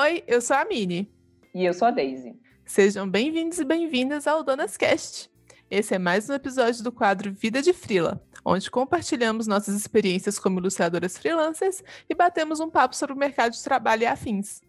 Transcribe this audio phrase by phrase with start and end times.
[0.00, 1.12] Oi, eu sou a Mini.
[1.52, 2.38] E eu sou a Daisy.
[2.64, 5.28] Sejam bem-vindos e bem-vindas ao Donas Cast.
[5.68, 10.60] Esse é mais um episódio do quadro Vida de Frila, onde compartilhamos nossas experiências como
[10.60, 14.60] ilustradoras freelancers e batemos um papo sobre o mercado de trabalho e afins.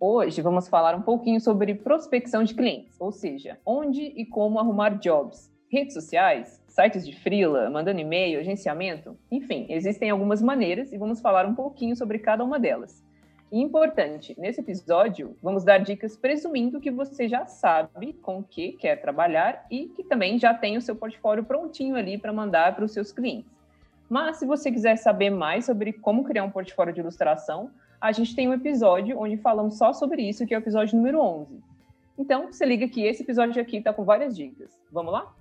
[0.00, 4.98] Hoje vamos falar um pouquinho sobre prospecção de clientes, ou seja, onde e como arrumar
[4.98, 11.20] jobs, redes sociais, sites de freela, mandando e-mail, agenciamento, enfim, existem algumas maneiras e vamos
[11.20, 13.03] falar um pouquinho sobre cada uma delas.
[13.56, 19.00] Importante, nesse episódio, vamos dar dicas presumindo que você já sabe com o que quer
[19.00, 22.90] trabalhar e que também já tem o seu portfólio prontinho ali para mandar para os
[22.90, 23.48] seus clientes.
[24.10, 27.70] Mas se você quiser saber mais sobre como criar um portfólio de ilustração,
[28.00, 31.20] a gente tem um episódio onde falamos só sobre isso, que é o episódio número
[31.20, 31.62] 11.
[32.18, 34.72] Então, se liga que esse episódio aqui está com várias dicas.
[34.90, 35.32] Vamos lá?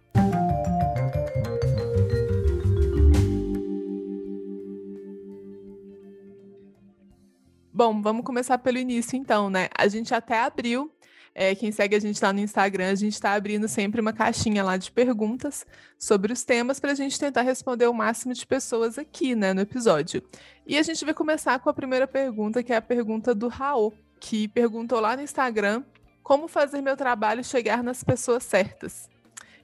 [7.86, 9.68] Bom, vamos começar pelo início então, né?
[9.78, 10.90] A gente até abriu,
[11.36, 14.64] é, quem segue a gente lá no Instagram, a gente está abrindo sempre uma caixinha
[14.64, 15.66] lá de perguntas
[16.00, 19.60] sobre os temas para a gente tentar responder o máximo de pessoas aqui, né, no
[19.60, 20.24] episódio.
[20.66, 23.94] E a gente vai começar com a primeira pergunta, que é a pergunta do Raul,
[24.18, 25.84] que perguntou lá no Instagram
[26.24, 29.10] como fazer meu trabalho chegar nas pessoas certas.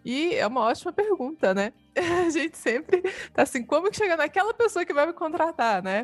[0.03, 1.71] E é uma ótima pergunta, né?
[1.95, 3.01] A gente sempre
[3.33, 6.01] tá assim, como que chega naquela pessoa que vai me contratar, né?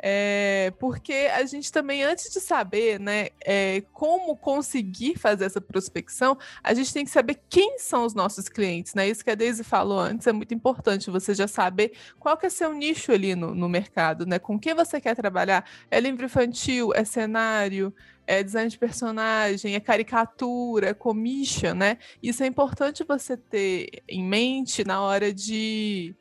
[0.00, 6.38] É, porque a gente também, antes de saber né, é, como conseguir fazer essa prospecção,
[6.62, 9.08] a gente tem que saber quem são os nossos clientes, né?
[9.08, 12.50] Isso que a Daisy falou antes é muito importante, você já saber qual que é
[12.50, 14.38] seu nicho ali no, no mercado, né?
[14.38, 15.68] Com que você quer trabalhar?
[15.90, 17.92] É livro infantil, é cenário,
[18.26, 21.98] é design de personagem, é caricatura, é commission, né?
[22.22, 26.14] Isso é importante você ter em mente na hora de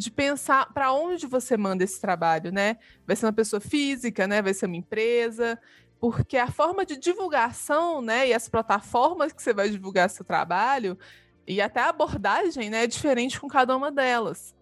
[0.00, 2.78] de pensar para onde você manda esse trabalho, né?
[3.06, 4.40] Vai ser uma pessoa física, né?
[4.40, 5.60] Vai ser uma empresa,
[6.00, 10.98] porque a forma de divulgação, né, e as plataformas que você vai divulgar seu trabalho
[11.46, 14.54] e até a abordagem, né, é diferente com cada uma delas.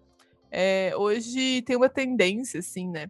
[0.51, 3.09] É, hoje tem uma tendência, assim, né?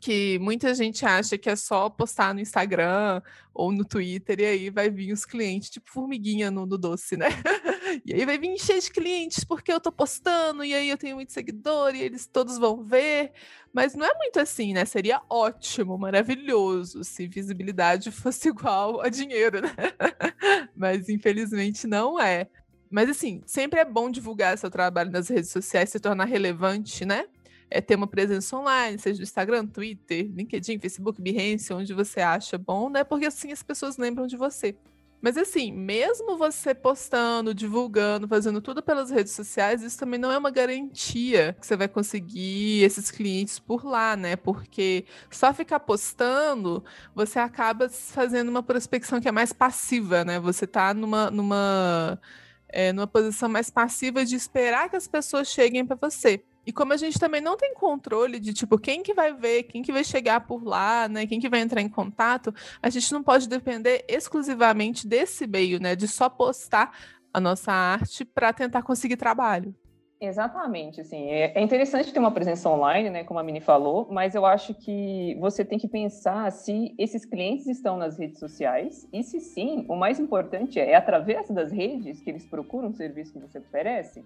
[0.00, 3.22] Que muita gente acha que é só postar no Instagram
[3.54, 7.26] ou no Twitter e aí vai vir os clientes, tipo formiguinha no, no doce, né?
[8.04, 11.16] e aí vai vir cheio de clientes porque eu tô postando e aí eu tenho
[11.16, 13.32] muito seguidor e eles todos vão ver.
[13.72, 14.84] Mas não é muito assim, né?
[14.84, 19.70] Seria ótimo, maravilhoso se visibilidade fosse igual a dinheiro, né?
[20.74, 22.48] Mas infelizmente não é.
[22.90, 27.26] Mas assim, sempre é bom divulgar seu trabalho nas redes sociais, se tornar relevante, né?
[27.70, 32.56] É ter uma presença online, seja no Instagram, Twitter, LinkedIn, Facebook, Behance, onde você acha
[32.58, 33.04] bom, né?
[33.04, 34.76] Porque assim as pessoas lembram de você.
[35.20, 40.38] Mas assim, mesmo você postando, divulgando, fazendo tudo pelas redes sociais, isso também não é
[40.38, 44.36] uma garantia que você vai conseguir esses clientes por lá, né?
[44.36, 50.38] Porque só ficar postando, você acaba fazendo uma prospecção que é mais passiva, né?
[50.38, 52.20] Você tá numa, numa,
[52.68, 56.44] é, numa posição mais passiva de esperar que as pessoas cheguem para você.
[56.68, 59.80] E como a gente também não tem controle de tipo quem que vai ver, quem
[59.80, 63.22] que vai chegar por lá, né, quem que vai entrar em contato, a gente não
[63.22, 66.94] pode depender exclusivamente desse meio, né, de só postar
[67.32, 69.74] a nossa arte para tentar conseguir trabalho.
[70.20, 74.34] Exatamente, assim, é, é interessante ter uma presença online, né, como a Mini falou, mas
[74.34, 79.22] eu acho que você tem que pensar se esses clientes estão nas redes sociais e
[79.22, 83.32] se sim, o mais importante é, é através das redes que eles procuram o serviço
[83.32, 84.22] que você oferece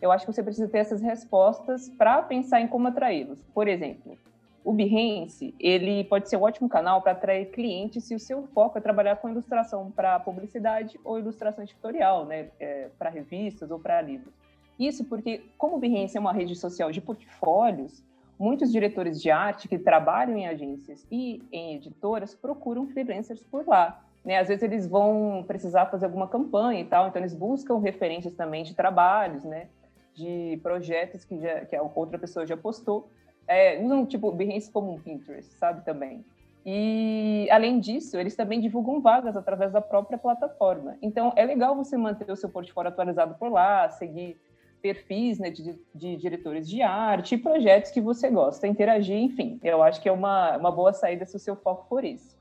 [0.00, 3.42] eu acho que você precisa ter essas respostas para pensar em como atraí-los.
[3.54, 4.16] Por exemplo,
[4.64, 8.78] o Behance, ele pode ser um ótimo canal para atrair clientes se o seu foco
[8.78, 14.00] é trabalhar com ilustração para publicidade ou ilustração editorial, né, é, para revistas ou para
[14.02, 14.34] livros.
[14.78, 18.02] Isso porque, como o Behance é uma rede social de portfólios,
[18.38, 24.02] muitos diretores de arte que trabalham em agências e em editoras procuram freelancers por lá.
[24.24, 24.38] Né?
[24.38, 28.62] Às vezes eles vão precisar fazer alguma campanha e tal, então eles buscam referências também
[28.62, 29.68] de trabalhos, né?
[30.14, 33.10] De projetos que, já, que a outra pessoa já postou,
[33.46, 36.24] é, usam tipo Behance como um Pinterest, sabe também.
[36.64, 40.96] E além disso, eles também divulgam vagas através da própria plataforma.
[41.00, 44.38] Então é legal você manter o seu portfólio atualizado por lá, seguir
[44.80, 49.58] perfis né, de, de, diretores de arte, projetos que você gosta, interagir, enfim.
[49.62, 52.38] Eu acho que é uma, uma boa saída se o seu foco for esse.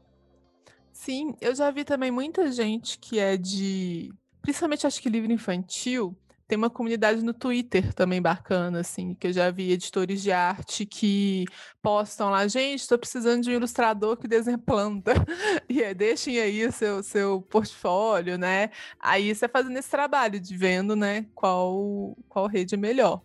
[0.92, 4.12] Sim, eu já vi também muita gente que é de,
[4.42, 6.16] principalmente acho que livro infantil,
[6.50, 10.84] tem uma comunidade no Twitter também bacana, assim, que eu já vi editores de arte
[10.84, 11.46] que
[11.80, 15.14] postam lá, gente, estou precisando de um ilustrador que desenha planta.
[15.70, 18.72] E é, deixem aí seu, seu portfólio, né?
[19.00, 23.22] Aí você fazendo esse trabalho de vendo, né, qual, qual rede é melhor.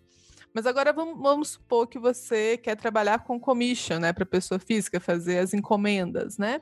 [0.53, 5.01] Mas agora vamos, vamos supor que você quer trabalhar com commission, né, para pessoa física,
[5.01, 6.61] fazer as encomendas, né?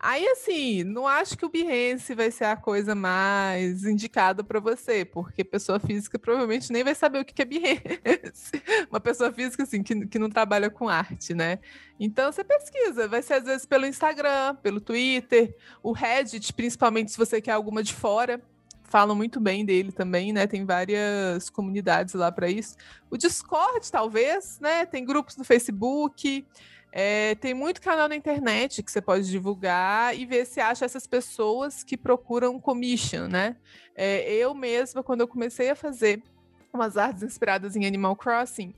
[0.00, 5.04] Aí, assim, não acho que o Behance vai ser a coisa mais indicada para você,
[5.04, 8.52] porque pessoa física provavelmente nem vai saber o que é Behance.
[8.88, 11.58] Uma pessoa física, assim, que, que não trabalha com arte, né?
[11.98, 13.08] Então, você pesquisa.
[13.08, 17.82] Vai ser, às vezes, pelo Instagram, pelo Twitter, o Reddit, principalmente se você quer alguma
[17.82, 18.40] de fora.
[18.84, 20.46] Falam muito bem dele também, né?
[20.46, 22.76] Tem várias comunidades lá para isso.
[23.10, 24.86] O Discord, talvez, né?
[24.86, 26.46] Tem grupos no Facebook.
[26.90, 31.06] É, tem muito canal na internet que você pode divulgar e ver se acha essas
[31.06, 33.56] pessoas que procuram commission, né?
[33.94, 36.22] É, eu mesma, quando eu comecei a fazer
[36.72, 38.74] umas artes inspiradas em Animal Crossing,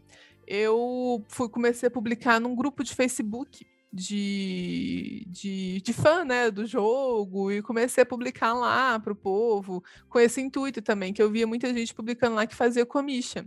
[0.46, 6.64] eu fui comecei a publicar num grupo de Facebook de, de, de fã né, do
[6.64, 11.30] jogo e comecei a publicar lá para o povo, com esse intuito também, que eu
[11.30, 13.44] via muita gente publicando lá que fazia commission.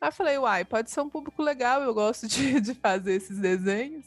[0.00, 3.38] Aí eu falei, uai, pode ser um público legal, eu gosto de, de fazer esses
[3.38, 4.04] desenhos.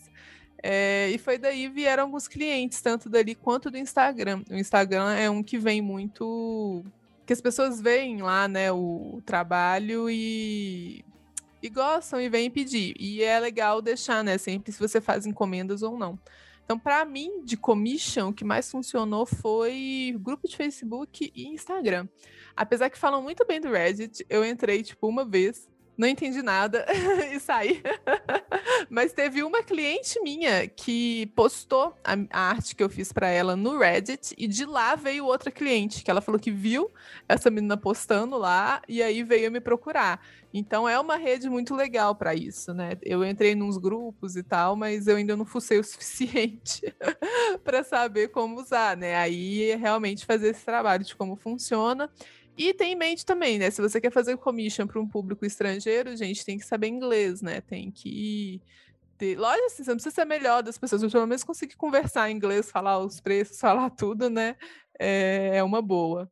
[0.62, 4.44] É, e foi daí vieram alguns clientes, tanto dali quanto do Instagram.
[4.50, 6.84] O Instagram é um que vem muito.
[7.26, 11.04] que as pessoas veem lá, né, o trabalho e,
[11.64, 12.94] e gostam e vêm pedir.
[13.00, 16.20] E é legal deixar, né, sempre se você faz encomendas ou não.
[16.66, 22.08] Então, para mim, de commission, o que mais funcionou foi grupo de Facebook e Instagram.
[22.56, 25.68] Apesar que falam muito bem do Reddit, eu entrei, tipo, uma vez
[26.00, 26.86] não entendi nada
[27.36, 27.84] e saí.
[28.90, 33.54] Mas teve uma cliente minha que postou a, a arte que eu fiz para ela
[33.54, 36.90] no Reddit e de lá veio outra cliente que ela falou que viu
[37.28, 40.25] essa menina postando lá e aí veio me procurar.
[40.54, 42.92] Então é uma rede muito legal para isso, né?
[43.04, 46.95] Eu entrei nos grupos e tal, mas eu ainda não fucei o suficiente
[47.62, 49.18] para saber como usar, né?
[49.18, 52.10] Aí realmente fazer esse trabalho de como funciona
[52.60, 53.72] e tem em mente também, né?
[53.72, 57.62] Se você quer fazer commission para um público estrangeiro, gente, tem que saber inglês, né?
[57.62, 58.62] Tem que
[59.18, 59.40] ter.
[59.40, 62.36] Lógico, assim, você não precisa ser melhor das pessoas, mas pelo menos conseguir conversar em
[62.36, 64.58] inglês, falar os preços, falar tudo, né?
[65.00, 66.30] É, é uma boa.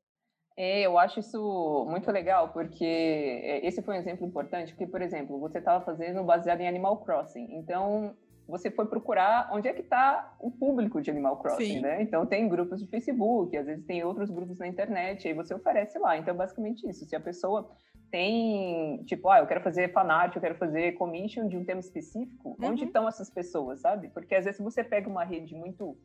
[0.57, 5.01] É, eu acho isso muito legal, porque é, esse foi um exemplo importante, porque, por
[5.01, 7.47] exemplo, você estava fazendo baseado em Animal Crossing.
[7.51, 11.81] Então, você foi procurar onde é que está o público de Animal Crossing, Sim.
[11.81, 12.01] né?
[12.01, 15.99] Então tem grupos de Facebook, às vezes tem outros grupos na internet, aí você oferece
[15.99, 16.17] lá.
[16.17, 17.05] Então basicamente isso.
[17.05, 17.69] Se a pessoa
[18.09, 22.55] tem, tipo, ah, eu quero fazer fanart, eu quero fazer commission de um tema específico,
[22.59, 22.69] uhum.
[22.69, 24.07] onde estão essas pessoas, sabe?
[24.09, 25.97] Porque às vezes você pega uma rede muito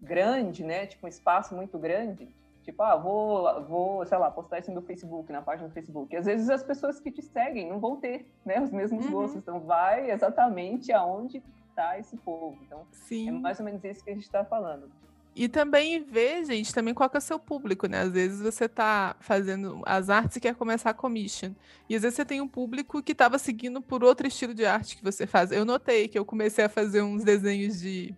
[0.00, 0.86] grande, né?
[0.86, 2.28] Tipo um espaço muito grande,
[2.62, 6.14] tipo, ah, vou, vou, sei lá, postar isso no Facebook, na página do Facebook.
[6.14, 9.12] E às vezes as pessoas que te seguem não vão ter, né, os mesmos uhum.
[9.12, 9.36] gostos.
[9.36, 11.42] Então vai exatamente aonde
[11.78, 12.58] conquistar esse povo.
[12.66, 13.28] Então, é Sim.
[13.28, 14.90] é mais ou menos isso que a gente está falando.
[15.36, 18.00] E também ver, gente, também qual que é o seu público, né?
[18.00, 21.52] Às vezes você está fazendo as artes e quer começar a commission.
[21.88, 24.96] E às vezes você tem um público que estava seguindo por outro estilo de arte
[24.96, 25.52] que você faz.
[25.52, 28.14] Eu notei que eu comecei a fazer uns desenhos de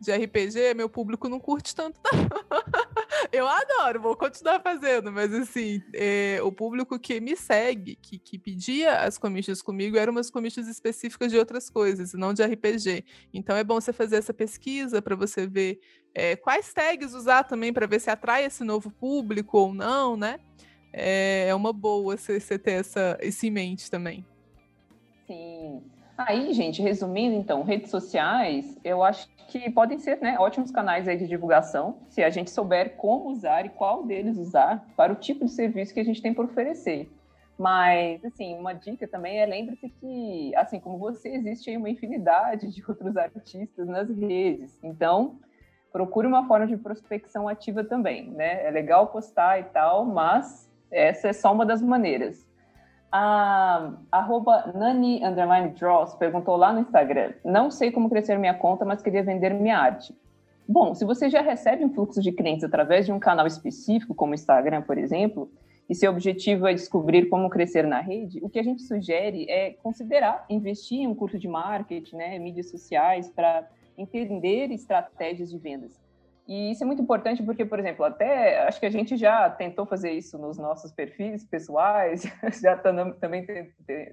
[0.00, 2.12] de RPG, meu público não curte tanto, não.
[3.32, 8.38] eu adoro, vou continuar fazendo, mas assim, é, o público que me segue, que, que
[8.38, 13.04] pedia as commissions comigo, eram umas commissions específicas de outras coisas, não de RPG.
[13.32, 15.80] Então é bom você fazer essa pesquisa para você ver
[16.14, 20.40] é, quais tags usar também para ver se atrai esse novo público ou não, né?
[20.92, 24.24] É, é uma boa você, ter essa, isso em mente também.
[25.26, 25.82] Sim.
[26.18, 31.16] Aí, gente, resumindo, então, redes sociais, eu acho que podem ser né, ótimos canais aí
[31.16, 35.44] de divulgação, se a gente souber como usar e qual deles usar para o tipo
[35.44, 37.08] de serviço que a gente tem por oferecer.
[37.56, 42.66] Mas, assim, uma dica também é lembre-se que, assim como você, existe aí uma infinidade
[42.66, 44.76] de outros artistas nas redes.
[44.82, 45.38] Então,
[45.92, 48.66] procure uma forma de prospecção ativa também, né?
[48.66, 52.47] É legal postar e tal, mas essa é só uma das maneiras.
[53.10, 55.20] A arroba Nani
[55.74, 59.78] Draws perguntou lá no Instagram: Não sei como crescer minha conta, mas queria vender minha
[59.78, 60.14] arte.
[60.68, 64.32] Bom, se você já recebe um fluxo de clientes através de um canal específico, como
[64.32, 65.50] o Instagram, por exemplo,
[65.88, 69.70] e seu objetivo é descobrir como crescer na rede, o que a gente sugere é
[69.82, 75.98] considerar investir em um curso de marketing, né, mídias sociais, para entender estratégias de vendas.
[76.48, 79.84] E isso é muito importante porque, por exemplo, até acho que a gente já tentou
[79.84, 82.22] fazer isso nos nossos perfis pessoais,
[82.62, 83.46] já também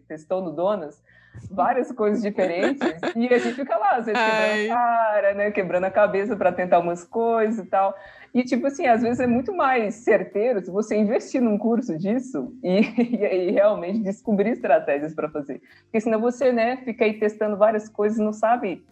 [0.05, 1.01] testou no Donas,
[1.49, 2.81] várias coisas diferentes,
[3.15, 6.51] e a gente fica lá, às vezes, quebrando a cara, né, quebrando a cabeça para
[6.51, 7.95] tentar umas coisas e tal.
[8.33, 12.53] E, tipo assim, às vezes é muito mais certeiro se você investir num curso disso
[12.61, 15.61] e, e, e realmente descobrir estratégias para fazer.
[15.83, 18.83] Porque senão você, né, fica aí testando várias coisas e não sabe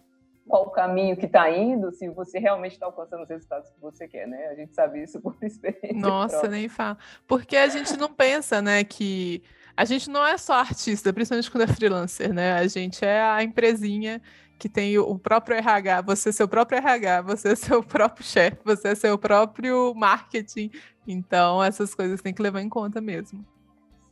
[0.46, 4.06] qual o caminho que está indo, se você realmente está alcançando os resultados que você
[4.06, 4.48] quer, né?
[4.48, 5.94] A gente sabe isso por experiência.
[5.94, 6.50] Nossa, própria.
[6.50, 6.98] nem fala.
[7.26, 9.42] Porque a gente não pensa, né, que
[9.76, 12.52] a gente não é só artista, principalmente quando é freelancer, né?
[12.54, 14.20] A gente é a empresinha
[14.58, 18.58] que tem o próprio RH, você é seu próprio RH, você é seu próprio chefe,
[18.64, 20.70] você é seu próprio marketing.
[21.06, 23.44] Então, essas coisas tem que levar em conta mesmo.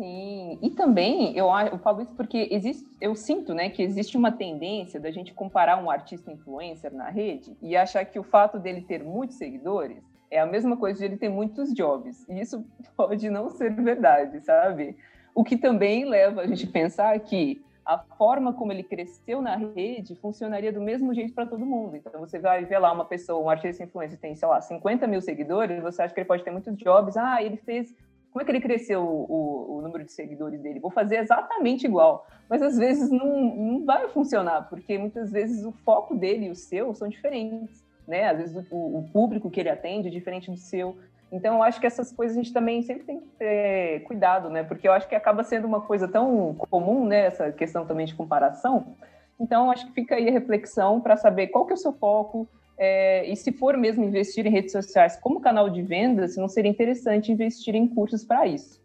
[0.02, 4.32] Sim, e também eu, eu falo isso porque existe, eu sinto né, que existe uma
[4.32, 8.80] tendência da gente comparar um artista influencer na rede e achar que o fato dele
[8.80, 12.28] ter muitos seguidores é a mesma coisa de ele ter muitos jobs.
[12.28, 12.66] E isso
[12.96, 14.96] pode não ser verdade, sabe?
[15.32, 19.54] O que também leva a gente a pensar que a forma como ele cresceu na
[19.54, 21.96] rede funcionaria do mesmo jeito para todo mundo.
[21.96, 25.20] Então, você vai ver lá uma pessoa, um artista influencer, tem, sei lá, 50 mil
[25.20, 27.16] seguidores, você acha que ele pode ter muitos jobs.
[27.16, 27.94] Ah, ele fez.
[28.32, 30.80] Como é que ele cresceu o, o número de seguidores dele?
[30.80, 32.26] Vou fazer exatamente igual.
[32.48, 36.54] Mas às vezes não, não vai funcionar, porque muitas vezes o foco dele e o
[36.54, 37.84] seu são diferentes.
[38.08, 38.30] Né?
[38.30, 40.96] Às vezes o, o público que ele atende é diferente do seu.
[41.30, 44.62] Então, eu acho que essas coisas a gente também sempre tem que ter cuidado, né?
[44.62, 47.26] Porque eu acho que acaba sendo uma coisa tão comum, né?
[47.26, 48.94] Essa questão também de comparação.
[49.40, 52.46] Então, acho que fica aí a reflexão para saber qual que é o seu foco,
[52.78, 56.70] é, e se for mesmo investir em redes sociais como canal de vendas, não seria
[56.70, 58.80] interessante investir em cursos para isso.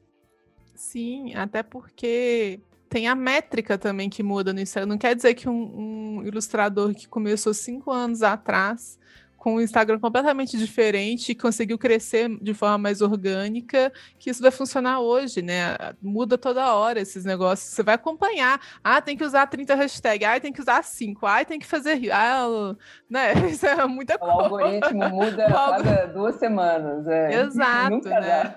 [0.76, 4.90] Sim, até porque tem a métrica também que muda no Instagram.
[4.90, 9.00] Não quer dizer que um, um ilustrador que começou cinco anos atrás
[9.48, 14.52] com um Instagram completamente diferente e conseguiu crescer de forma mais orgânica, que isso vai
[14.52, 15.78] funcionar hoje, né?
[16.02, 17.74] Muda toda hora esses negócios.
[17.74, 18.60] Você vai acompanhar.
[18.84, 20.28] Ah, tem que usar 30 hashtags.
[20.28, 21.26] Ah, tem que usar 5.
[21.26, 22.12] Ah, tem que fazer.
[22.12, 22.76] Ah,
[23.10, 23.32] né?
[23.50, 24.36] Isso é muita coisa.
[24.36, 27.08] O algoritmo muda a cada duas semanas.
[27.08, 27.42] É.
[27.44, 28.54] Exato, né?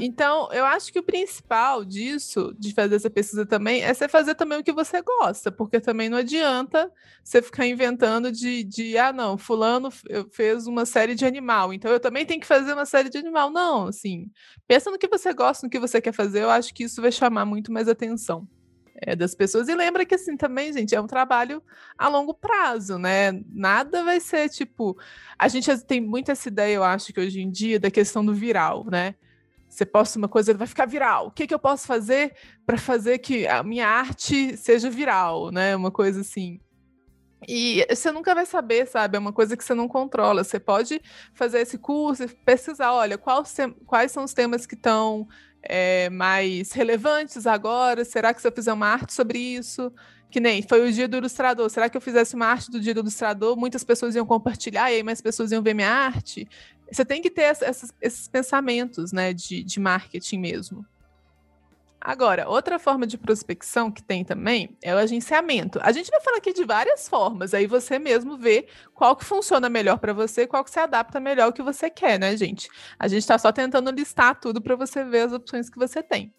[0.00, 4.34] Então, eu acho que o principal disso, de fazer essa pesquisa também, é você fazer
[4.34, 6.90] também o que você gosta, porque também não adianta
[7.22, 11.90] você ficar inventando de, de ah, não, fulano, eu fez uma série de animal, então
[11.90, 13.50] eu também tenho que fazer uma série de animal.
[13.50, 14.30] Não, assim,
[14.66, 17.12] pensa no que você gosta, no que você quer fazer, eu acho que isso vai
[17.12, 18.46] chamar muito mais atenção.
[18.96, 19.68] É, das pessoas.
[19.68, 21.60] E lembra que, assim, também, gente, é um trabalho
[21.98, 23.32] a longo prazo, né?
[23.52, 24.96] Nada vai ser tipo.
[25.36, 28.32] A gente tem muito essa ideia, eu acho, que hoje em dia, da questão do
[28.32, 29.16] viral, né?
[29.68, 31.26] Você posta uma coisa, vai ficar viral.
[31.26, 35.74] O que, que eu posso fazer para fazer que a minha arte seja viral, né?
[35.74, 36.60] Uma coisa assim.
[37.48, 39.16] E você nunca vai saber, sabe?
[39.16, 40.44] É uma coisa que você não controla.
[40.44, 41.00] Você pode
[41.34, 43.54] fazer esse curso e pesquisar, olha, quais,
[44.10, 45.28] são os temas que estão
[45.62, 48.04] é, mais relevantes agora?
[48.04, 49.92] Será que se eu fizer uma arte sobre isso?
[50.30, 51.70] Que nem foi o dia do ilustrador.
[51.70, 53.56] Será que eu fizesse uma arte do dia do ilustrador?
[53.56, 56.48] Muitas pessoas iam compartilhar e aí mais pessoas iam ver minha arte.
[56.90, 60.84] Você tem que ter esses, esses pensamentos, né, de, de marketing mesmo.
[62.04, 65.80] Agora, outra forma de prospecção que tem também é o agenciamento.
[65.82, 69.70] A gente vai falar aqui de várias formas, aí você mesmo vê qual que funciona
[69.70, 72.68] melhor para você, qual que se adapta melhor ao que você quer, né, gente?
[72.98, 76.30] A gente está só tentando listar tudo para você ver as opções que você tem.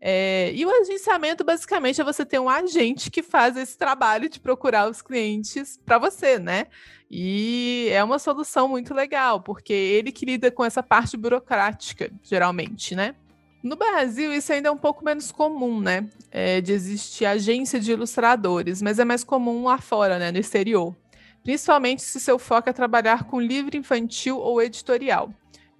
[0.00, 4.40] É, e o agenciamento, basicamente, é você ter um agente que faz esse trabalho de
[4.40, 6.66] procurar os clientes para você, né?
[7.10, 12.96] E é uma solução muito legal, porque ele que lida com essa parte burocrática, geralmente,
[12.96, 13.14] né?
[13.64, 16.06] No Brasil, isso ainda é um pouco menos comum, né?
[16.30, 20.30] É, de existir agência de ilustradores, mas é mais comum lá fora, né?
[20.30, 20.94] No exterior.
[21.42, 25.32] Principalmente se seu foco é trabalhar com livro infantil ou editorial.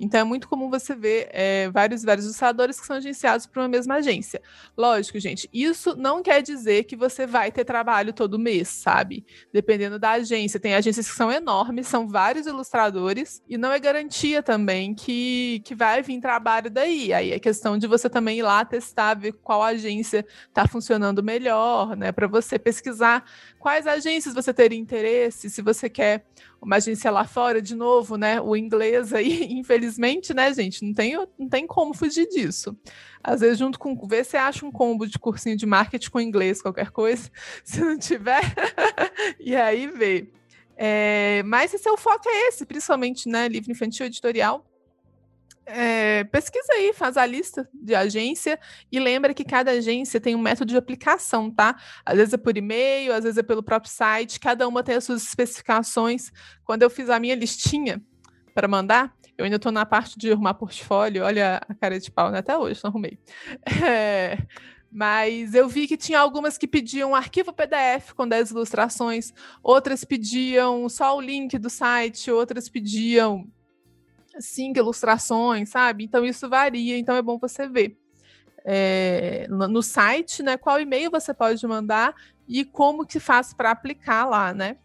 [0.05, 3.69] Então é muito comum você ver é, vários, vários ilustradores que são agenciados por uma
[3.69, 4.41] mesma agência.
[4.77, 9.25] Lógico, gente, isso não quer dizer que você vai ter trabalho todo mês, sabe?
[9.53, 10.61] Dependendo da agência.
[10.61, 15.75] Tem agências que são enormes, são vários ilustradores, e não é garantia também que, que
[15.75, 17.13] vai vir trabalho daí.
[17.13, 21.97] Aí é questão de você também ir lá testar, ver qual agência está funcionando melhor,
[21.97, 22.13] né?
[22.13, 23.25] Para você pesquisar
[23.59, 26.27] quais agências você teria interesse, se você quer
[26.65, 28.41] uma agência lá fora, de novo, né?
[28.41, 30.85] O inglês aí, infelizmente, né, gente?
[30.85, 32.77] Não tem, não tem como fugir disso.
[33.23, 33.95] Às vezes, junto com.
[34.07, 37.31] Vê se acha um combo de cursinho de marketing com inglês, qualquer coisa.
[37.63, 38.43] Se não tiver,
[39.39, 40.31] e aí vê.
[40.77, 43.47] É, mas se seu foco é esse, principalmente, né?
[43.47, 44.67] Livro infantil editorial,
[45.67, 48.59] é, pesquisa aí, faz a lista de agência
[48.91, 51.77] e lembra que cada agência tem um método de aplicação, tá?
[52.05, 55.05] Às vezes é por e-mail, às vezes é pelo próprio site, cada uma tem as
[55.05, 56.31] suas especificações.
[56.65, 58.03] Quando eu fiz a minha listinha
[58.55, 62.31] para mandar, eu ainda estou na parte de arrumar portfólio, olha a cara de pau,
[62.31, 62.39] né?
[62.39, 63.19] até hoje não arrumei.
[63.85, 64.39] É,
[64.91, 70.05] mas eu vi que tinha algumas que pediam um arquivo PDF com 10 ilustrações, outras
[70.05, 73.51] pediam só o link do site, outras pediam
[74.39, 76.05] cinco ilustrações, sabe?
[76.05, 77.97] Então isso varia, então é bom você ver.
[78.65, 80.57] É, no, site, né?
[80.57, 82.15] Qual e-mail você pode mandar
[82.49, 84.79] e como que faz para aplicar lá, né?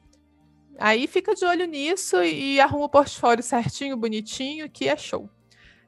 [0.77, 5.29] Aí fica de olho nisso e, e arruma o portfólio certinho, bonitinho, que é show.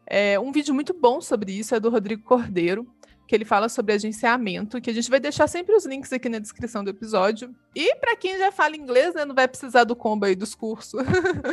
[0.06, 2.86] É, um vídeo muito bom sobre isso é do Rodrigo Cordeiro,
[3.32, 6.38] que ele fala sobre agenciamento, que a gente vai deixar sempre os links aqui na
[6.38, 7.56] descrição do episódio.
[7.74, 11.02] E para quem já fala inglês, né, não vai precisar do combo aí dos cursos.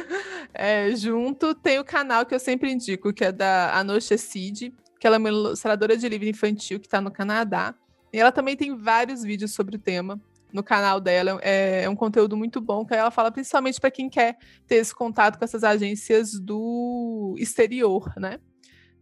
[0.53, 5.07] é, junto tem o canal que eu sempre indico, que é da Anoche Cid, que
[5.07, 7.73] ela é uma ilustradora de livro infantil que está no Canadá.
[8.13, 10.21] E ela também tem vários vídeos sobre o tema
[10.53, 11.39] no canal dela.
[11.43, 14.93] É, é um conteúdo muito bom, que ela fala principalmente para quem quer ter esse
[14.93, 18.41] contato com essas agências do exterior, né?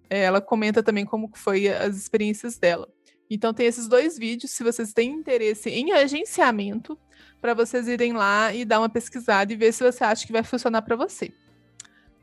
[0.09, 2.89] É, ela comenta também como foi as experiências dela.
[3.31, 6.99] Então tem esses dois vídeos, se vocês têm interesse em agenciamento,
[7.41, 10.43] para vocês irem lá e dar uma pesquisada e ver se você acha que vai
[10.43, 11.33] funcionar para você.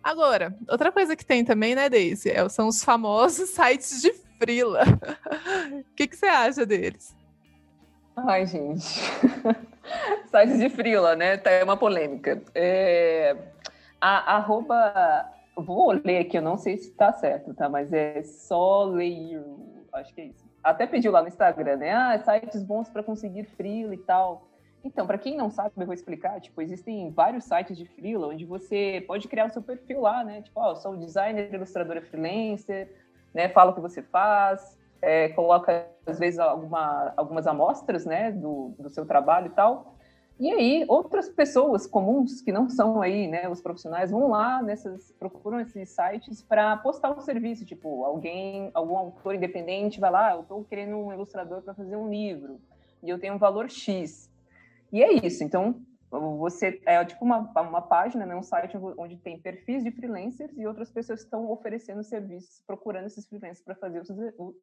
[0.03, 4.83] Agora, outra coisa que tem também, né, Daisy, é, são os famosos sites de frila.
[5.71, 7.15] O que, que você acha deles?
[8.15, 8.83] Ai, gente.
[10.29, 11.37] sites de frila, né?
[11.37, 12.41] Tá uma polêmica.
[12.53, 13.35] É...
[14.01, 17.69] A, arroba Vou ler aqui, eu não sei se está certo, tá?
[17.69, 19.43] Mas é só ler,
[19.93, 20.43] acho que é isso.
[20.63, 21.91] Até pediu lá no Instagram, né?
[21.91, 24.47] Ah, sites bons para conseguir freela e tal.
[24.83, 26.41] Então, para quem não sabe, eu vou explicar.
[26.41, 30.41] Tipo, existem vários sites de freela onde você pode criar o seu perfil lá, né?
[30.41, 32.89] Tipo, ó, oh, sou designer, ilustradora freelancer,
[33.33, 33.47] né?
[33.49, 38.89] Fala o que você faz, é, coloca às vezes alguma, algumas amostras, né, do, do
[38.89, 39.95] seu trabalho e tal.
[40.39, 45.11] E aí, outras pessoas comuns que não são aí, né, os profissionais, vão lá nessas,
[45.11, 50.33] procuram esses sites para postar o um serviço, tipo, alguém, algum autor independente vai lá,
[50.33, 52.59] eu estou querendo um ilustrador para fazer um livro
[53.03, 54.29] e eu tenho um valor X.
[54.91, 55.43] E é isso.
[55.43, 60.57] Então, você é tipo uma, uma página, né, um site onde tem perfis de freelancers
[60.57, 64.09] e outras pessoas estão oferecendo serviços, procurando esses freelancers para fazer os,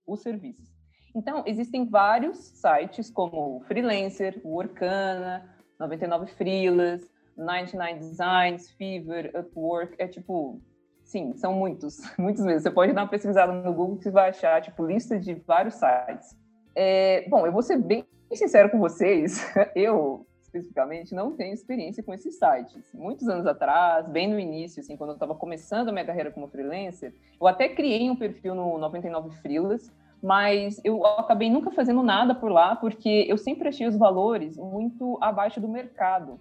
[0.07, 0.69] os serviços.
[1.15, 10.61] Então, existem vários sites como Freelancer, Workana, 99 Freelas, 99 Designs, Fever, Upwork, é tipo,
[11.03, 12.61] sim, são muitos, muitos mesmo.
[12.61, 15.75] Você pode dar uma pesquisada no Google que você vai achar, tipo, lista de vários
[15.75, 16.39] sites.
[16.77, 19.45] É, bom, eu vou ser bem sincero com vocês,
[19.75, 22.93] eu, especificamente, não tenho experiência com esses sites.
[22.93, 26.47] Muitos anos atrás, bem no início, assim, quando eu estava começando a minha carreira como
[26.47, 29.91] freelancer, eu até criei um perfil no 99 Freelas,
[30.23, 35.17] mas eu acabei nunca fazendo nada por lá, porque eu sempre achei os valores muito
[35.21, 36.39] abaixo do mercado.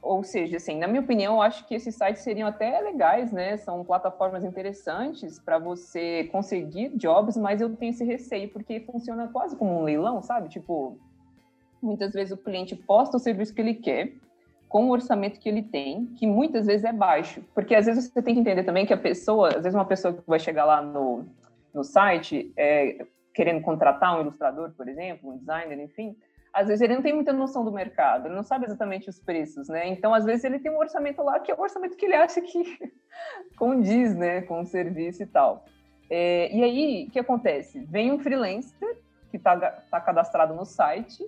[0.00, 3.56] Ou seja, assim, na minha opinião, eu acho que esses sites seriam até legais, né?
[3.58, 9.54] São plataformas interessantes para você conseguir jobs, mas eu tenho esse receio, porque funciona quase
[9.54, 10.48] como um leilão, sabe?
[10.48, 10.98] Tipo,
[11.80, 14.12] muitas vezes o cliente posta o serviço que ele quer,
[14.68, 17.44] com o orçamento que ele tem, que muitas vezes é baixo.
[17.54, 20.14] Porque às vezes você tem que entender também que a pessoa, às vezes uma pessoa
[20.14, 21.26] que vai chegar lá no,
[21.72, 26.16] no site, é, querendo contratar um ilustrador, por exemplo, um designer, enfim,
[26.52, 29.68] às vezes ele não tem muita noção do mercado, ele não sabe exatamente os preços,
[29.68, 29.88] né?
[29.88, 32.42] Então, às vezes ele tem um orçamento lá que é o orçamento que ele acha
[32.42, 32.78] que
[33.56, 35.64] condiz, né, com o serviço e tal.
[36.10, 37.80] É, e aí, o que acontece?
[37.86, 38.98] Vem um freelancer
[39.30, 41.24] que está tá cadastrado no site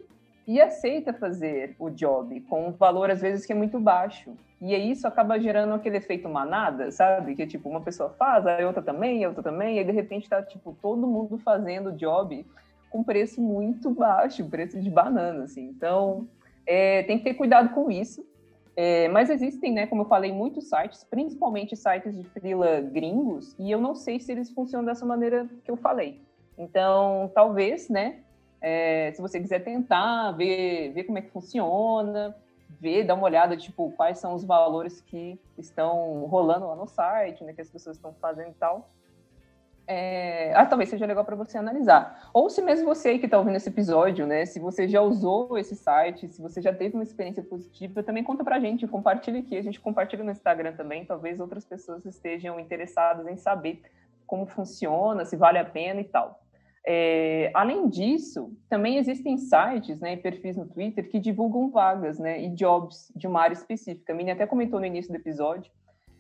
[0.47, 4.33] e aceita fazer o job com um valor, às vezes, que é muito baixo.
[4.61, 7.35] E aí isso acaba gerando aquele efeito manada, sabe?
[7.35, 10.29] Que, tipo, uma pessoa faz, a outra também, a outra também, e aí, de repente,
[10.29, 12.45] tá, tipo, todo mundo fazendo o job
[12.91, 15.69] com preço muito baixo, preço de banana, assim.
[15.69, 16.29] Então,
[16.67, 18.25] é, tem que ter cuidado com isso.
[18.77, 23.71] É, mas existem, né, como eu falei, muitos sites, principalmente sites de freela gringos, e
[23.71, 26.21] eu não sei se eles funcionam dessa maneira que eu falei.
[26.59, 28.21] Então, talvez, né,
[28.67, 32.35] é, se você quiser tentar, ver, ver como é que funciona,
[32.81, 37.45] ver, dar uma olhada, tipo, quais são os valores que estão rolando lá no site,
[37.45, 38.89] né, que as pessoas estão fazendo e tal.
[39.87, 40.55] É...
[40.55, 42.31] Ah, talvez seja legal para você analisar.
[42.33, 45.59] Ou se mesmo você aí que está ouvindo esse episódio, né, se você já usou
[45.59, 49.41] esse site, se você já teve uma experiência positiva, também conta para a gente, compartilha
[49.41, 53.83] aqui, a gente compartilha no Instagram também, talvez outras pessoas estejam interessadas em saber
[54.27, 56.44] como funciona, se vale a pena e tal.
[56.87, 62.43] É, além disso, também existem sites né, e perfis no Twitter que divulgam vagas né,
[62.43, 64.13] e jobs de uma área específica.
[64.13, 65.73] A Mini até comentou no início do episódio.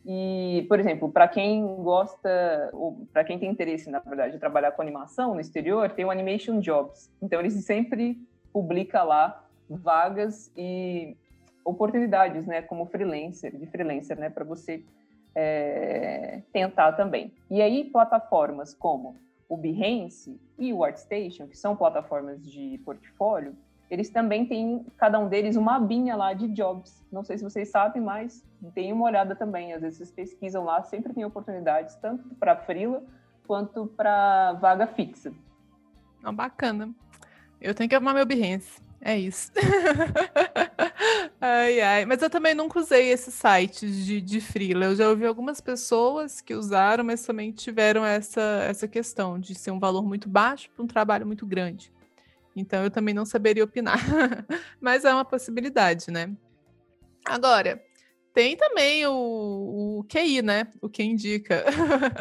[0.07, 4.73] E, por exemplo, para quem gosta, ou para quem tem interesse, na verdade, de trabalhar
[4.73, 7.11] com animação no exterior, tem o Animation Jobs.
[7.23, 8.19] Então, eles sempre
[8.53, 11.17] publicam lá vagas e
[11.65, 14.85] oportunidades, né, como freelancer, de freelancer, né, para você
[15.35, 17.33] é, tentar também.
[17.51, 19.17] E aí, plataformas como
[19.49, 23.57] o Behance e o ArtStation, que são plataformas de portfólio,
[23.91, 27.05] eles também têm, cada um deles, uma abinha lá de jobs.
[27.13, 29.73] Não sei se vocês sabem, mas tem uma olhada também.
[29.73, 33.03] Às vezes vocês pesquisam lá, sempre tem oportunidades, tanto para freela
[33.47, 35.33] quanto para vaga fixa.
[36.25, 36.95] Oh, bacana.
[37.61, 38.83] Eu tenho que arrumar meu Behance.
[39.01, 39.53] É isso.
[41.75, 42.05] Ai, ai.
[42.05, 44.87] Mas eu também nunca usei esses sites de, de freela.
[44.87, 49.73] Eu já ouvi algumas pessoas que usaram, mas também tiveram essa, essa questão de ser
[49.73, 51.93] um valor muito baixo para um trabalho muito grande.
[52.55, 53.99] Então eu também não saberia opinar.
[54.81, 56.31] mas é uma possibilidade, né?
[57.25, 57.83] Agora,
[58.33, 60.69] tem também o, o QI, né?
[60.81, 61.65] O que indica,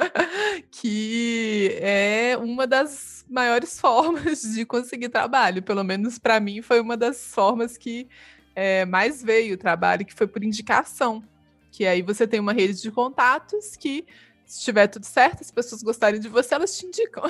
[0.71, 5.61] que é uma das maiores formas de conseguir trabalho.
[5.61, 8.07] Pelo menos para mim foi uma das formas que
[8.55, 11.23] é, mais veio o trabalho, que foi por indicação.
[11.71, 14.05] Que aí você tem uma rede de contatos que,
[14.45, 17.23] se estiver tudo certo, as pessoas gostarem de você, elas te indicam.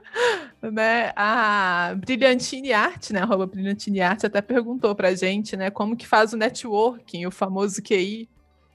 [0.72, 1.12] né?
[1.14, 3.20] A Brilhantine Arte, né?
[3.20, 5.70] Arroba Brilhantine Arte até perguntou pra gente, né?
[5.70, 8.28] Como que faz o networking, o famoso QI.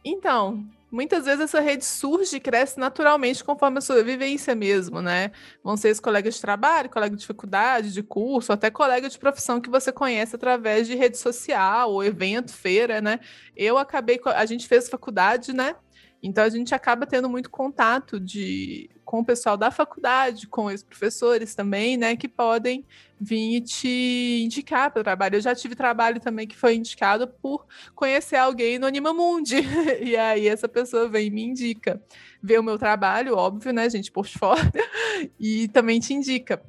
[0.04, 5.32] Então, muitas vezes essa rede surge e cresce naturalmente conforme a sua vivência mesmo, né?
[5.64, 9.62] Vão ser os colegas de trabalho, colega de faculdade, de curso, até colega de profissão
[9.62, 13.20] que você conhece através de rede social, ou evento, feira, né?
[13.56, 15.76] Eu acabei, a gente fez faculdade, né?
[16.24, 20.84] Então a gente acaba tendo muito contato de, com o pessoal da faculdade, com os
[20.84, 22.86] professores também, né, que podem
[23.20, 25.36] vir te indicar para trabalho.
[25.36, 29.62] Eu já tive trabalho também que foi indicado por conhecer alguém no Anima Mundi.
[30.02, 32.02] e aí essa pessoa vem e me indica.
[32.42, 34.72] Vê o meu trabalho, óbvio, né, gente, portfólio,
[35.40, 36.62] e também te indica.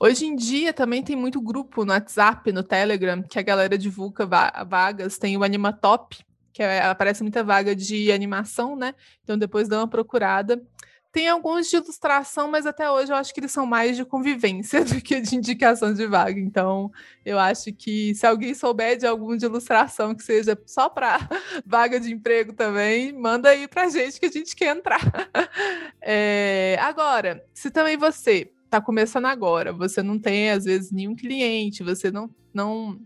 [0.00, 4.26] Hoje em dia também tem muito grupo no WhatsApp, no Telegram, que a galera divulga
[4.26, 5.18] vagas.
[5.18, 8.94] Tem o Animatop, que é, aparece muita vaga de animação, né?
[9.24, 10.62] Então depois dá uma procurada.
[11.10, 14.82] Tem alguns de ilustração, mas até hoje eu acho que eles são mais de convivência
[14.86, 16.40] do que de indicação de vaga.
[16.40, 16.90] Então,
[17.24, 21.18] eu acho que se alguém souber de algum de ilustração que seja só para
[21.66, 25.00] vaga de emprego também, manda aí para gente que a gente quer entrar.
[26.06, 31.82] É, agora, se também você está começando agora, você não tem às vezes nenhum cliente,
[31.82, 33.00] você não não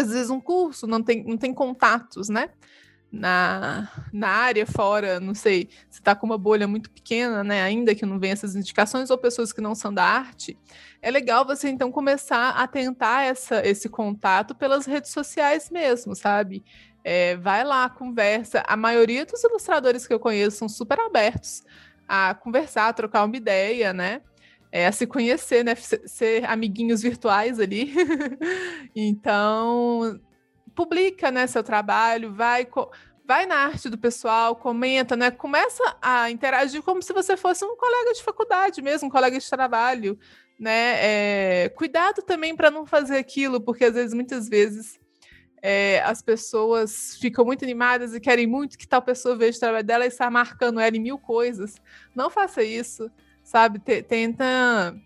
[0.00, 2.50] às vezes um curso, não tem, não tem contatos, né?
[3.10, 7.62] Na, na área fora, não sei, se está com uma bolha muito pequena, né?
[7.62, 10.58] Ainda que não venha essas indicações, ou pessoas que não são da arte,
[11.02, 16.64] é legal você então começar a tentar essa, esse contato pelas redes sociais mesmo, sabe?
[17.04, 18.62] É, vai lá, conversa.
[18.66, 21.64] A maioria dos ilustradores que eu conheço são super abertos
[22.08, 24.22] a conversar, a trocar uma ideia, né?
[24.72, 25.74] É, a se conhecer, né?
[25.74, 27.92] Ser amiguinhos virtuais ali.
[28.96, 30.18] então,
[30.74, 32.66] publica, né, seu trabalho, vai
[33.24, 35.30] vai na arte do pessoal, comenta, né?
[35.30, 39.48] Começa a interagir como se você fosse um colega de faculdade mesmo, um colega de
[39.48, 40.18] trabalho,
[40.58, 41.64] né?
[41.64, 44.98] É, cuidado também para não fazer aquilo, porque às vezes, muitas vezes,
[45.62, 49.84] é, as pessoas ficam muito animadas e querem muito que tal pessoa veja o trabalho
[49.84, 51.76] dela e está marcando ela em mil coisas.
[52.14, 53.10] Não faça isso
[53.52, 53.78] sabe?
[53.78, 54.96] tenta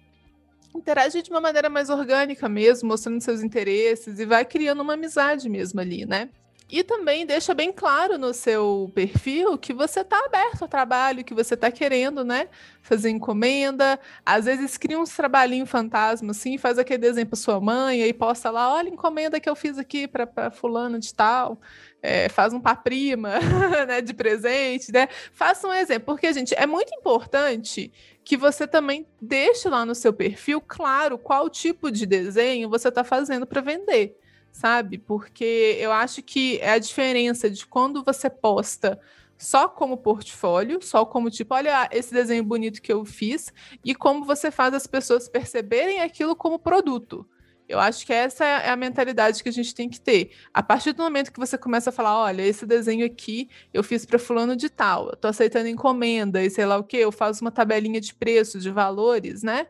[0.73, 5.49] interagir de uma maneira mais orgânica mesmo, mostrando seus interesses e vai criando uma amizade
[5.49, 6.29] mesmo ali, né?
[6.69, 11.33] E também deixa bem claro no seu perfil que você está aberto ao trabalho, que
[11.33, 12.49] você está querendo, né?
[12.83, 14.01] Fazer encomenda.
[14.25, 18.51] Às vezes cria uns trabalhinhos fantasma, assim, faz aquele desenho para sua mãe, e posta
[18.51, 21.61] lá, olha, encomenda que eu fiz aqui para fulano de tal.
[22.03, 23.39] É, faz um para prima,
[23.87, 24.01] né?
[24.01, 25.09] De presente, né?
[25.33, 27.93] Faça um exemplo, porque, gente, é muito importante
[28.25, 33.05] que você também deixe lá no seu perfil claro qual tipo de desenho você está
[33.05, 34.19] fazendo para vender
[34.57, 34.97] sabe?
[34.97, 38.99] Porque eu acho que é a diferença de quando você posta
[39.37, 43.53] só como portfólio, só como tipo, olha esse desenho bonito que eu fiz,
[43.85, 47.29] e como você faz as pessoas perceberem aquilo como produto.
[47.69, 50.31] Eu acho que essa é a mentalidade que a gente tem que ter.
[50.55, 54.07] A partir do momento que você começa a falar, olha, esse desenho aqui eu fiz
[54.07, 57.43] para fulano de tal, eu tô aceitando encomenda e sei lá o que, eu faço
[57.45, 59.67] uma tabelinha de preços, de valores, né?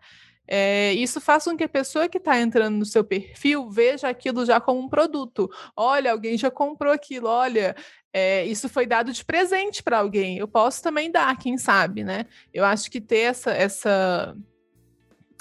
[0.49, 4.47] É, isso faz com que a pessoa que está entrando no seu perfil veja aquilo
[4.47, 5.51] já como um produto.
[5.77, 7.75] Olha, alguém já comprou aquilo, olha,
[8.13, 10.39] é, isso foi dado de presente para alguém.
[10.39, 12.27] Eu posso também dar, quem sabe, né?
[12.53, 14.37] Eu acho que ter essa, essa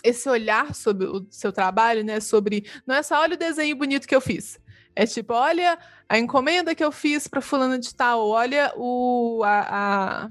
[0.04, 2.20] esse olhar sobre o seu trabalho, né?
[2.20, 4.60] Sobre não é só olha o desenho bonito que eu fiz.
[4.96, 10.26] É tipo, olha a encomenda que eu fiz para fulano de tal, olha o a,
[10.26, 10.30] a,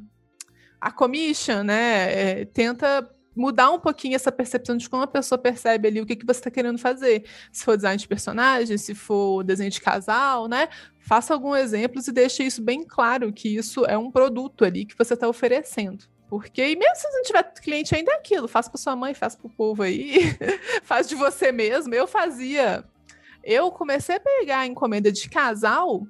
[0.80, 2.40] a commission, né?
[2.40, 6.16] É, tenta mudar um pouquinho essa percepção de como a pessoa percebe ali o que,
[6.16, 7.24] que você está querendo fazer.
[7.52, 10.68] Se for design de personagem, se for desenho de casal, né?
[11.00, 14.96] Faça alguns exemplos e deixe isso bem claro que isso é um produto ali que
[14.96, 16.04] você está oferecendo.
[16.28, 19.36] Porque, e mesmo se não tiver cliente ainda é aquilo, faz para sua mãe, faz
[19.36, 20.36] para o povo aí,
[20.82, 21.94] faz de você mesmo.
[21.94, 22.84] Eu fazia.
[23.42, 26.06] Eu comecei a pegar a encomenda de casal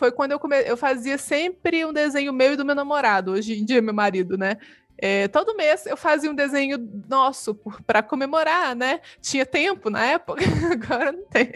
[0.00, 0.56] foi quando eu, come...
[0.62, 4.38] eu fazia sempre um desenho meu e do meu namorado, hoje em dia meu marido,
[4.38, 4.56] né?
[5.02, 6.76] É, todo mês eu fazia um desenho
[7.08, 7.54] nosso
[7.86, 9.00] para comemorar, né?
[9.20, 11.50] Tinha tempo na época, agora não tem.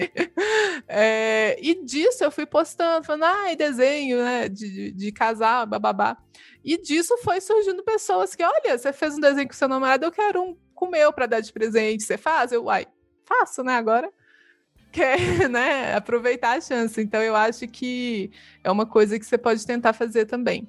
[0.89, 4.49] É, e disso eu fui postando, falando, ai, desenho, né?
[4.49, 6.17] De, de casal, bababá.
[6.65, 10.13] E disso foi surgindo pessoas que, olha, você fez um desenho com seu namorado, eu
[10.13, 12.03] quero um com o meu para dar de presente.
[12.03, 12.51] Você faz?
[12.51, 12.87] Eu, uai,
[13.25, 13.77] faço, né?
[13.77, 14.11] Agora
[14.91, 16.99] quer né, aproveitar a chance.
[17.01, 18.31] Então, eu acho que
[18.63, 20.67] é uma coisa que você pode tentar fazer também.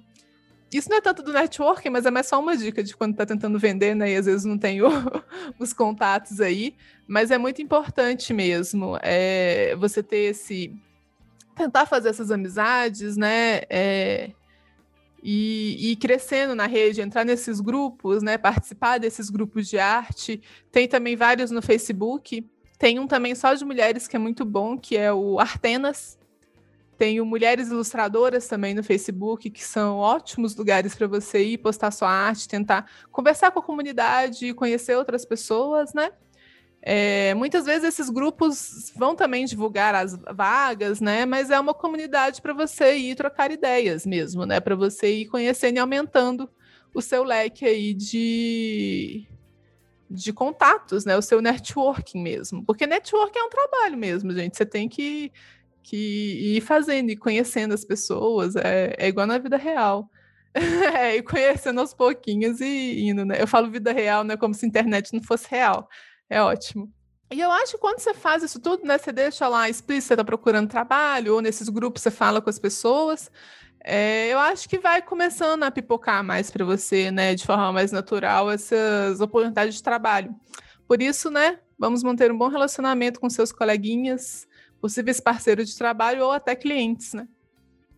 [0.74, 3.26] Isso não é tanto do networking, mas é mais só uma dica de quando está
[3.26, 4.12] tentando vender, né?
[4.12, 4.88] E às vezes não tem o,
[5.60, 6.76] os contatos aí.
[7.08, 10.74] Mas é muito importante mesmo é, você ter esse.
[11.56, 13.62] tentar fazer essas amizades, né?
[13.70, 14.32] É,
[15.28, 18.38] e, e crescendo na rede, entrar nesses grupos, né?
[18.38, 20.42] Participar desses grupos de arte.
[20.72, 22.48] Tem também vários no Facebook.
[22.78, 26.18] Tem um também só de mulheres que é muito bom, que é o Artenas.
[26.98, 32.10] Tenho Mulheres Ilustradoras também no Facebook, que são ótimos lugares para você ir postar sua
[32.10, 36.12] arte, tentar conversar com a comunidade conhecer outras pessoas, né?
[36.88, 41.26] É, muitas vezes esses grupos vão também divulgar as vagas, né?
[41.26, 44.60] Mas é uma comunidade para você ir trocar ideias mesmo, né?
[44.60, 46.48] Para você ir conhecendo e aumentando
[46.94, 49.28] o seu leque aí de,
[50.08, 51.18] de contatos, né?
[51.18, 52.64] O seu networking mesmo.
[52.64, 54.56] Porque networking é um trabalho mesmo, gente.
[54.56, 55.32] Você tem que
[55.86, 60.10] que ir fazendo e conhecendo as pessoas é, é igual na vida real.
[60.56, 63.42] é, e conhecendo aos pouquinhos e indo, né?
[63.42, 64.36] Eu falo vida real, né?
[64.36, 65.88] Como se a internet não fosse real.
[66.30, 66.92] É ótimo.
[67.32, 68.98] E eu acho que quando você faz isso tudo, né?
[68.98, 72.58] Você deixa lá explícito, você está procurando trabalho, ou nesses grupos você fala com as
[72.58, 73.30] pessoas.
[73.84, 77.36] É, eu acho que vai começando a pipocar mais para você, né?
[77.36, 80.34] De forma mais natural, essas oportunidades de trabalho.
[80.88, 81.60] Por isso, né?
[81.78, 84.48] Vamos manter um bom relacionamento com seus coleguinhas,
[84.86, 87.28] possíveis parceiros de trabalho ou até clientes, né?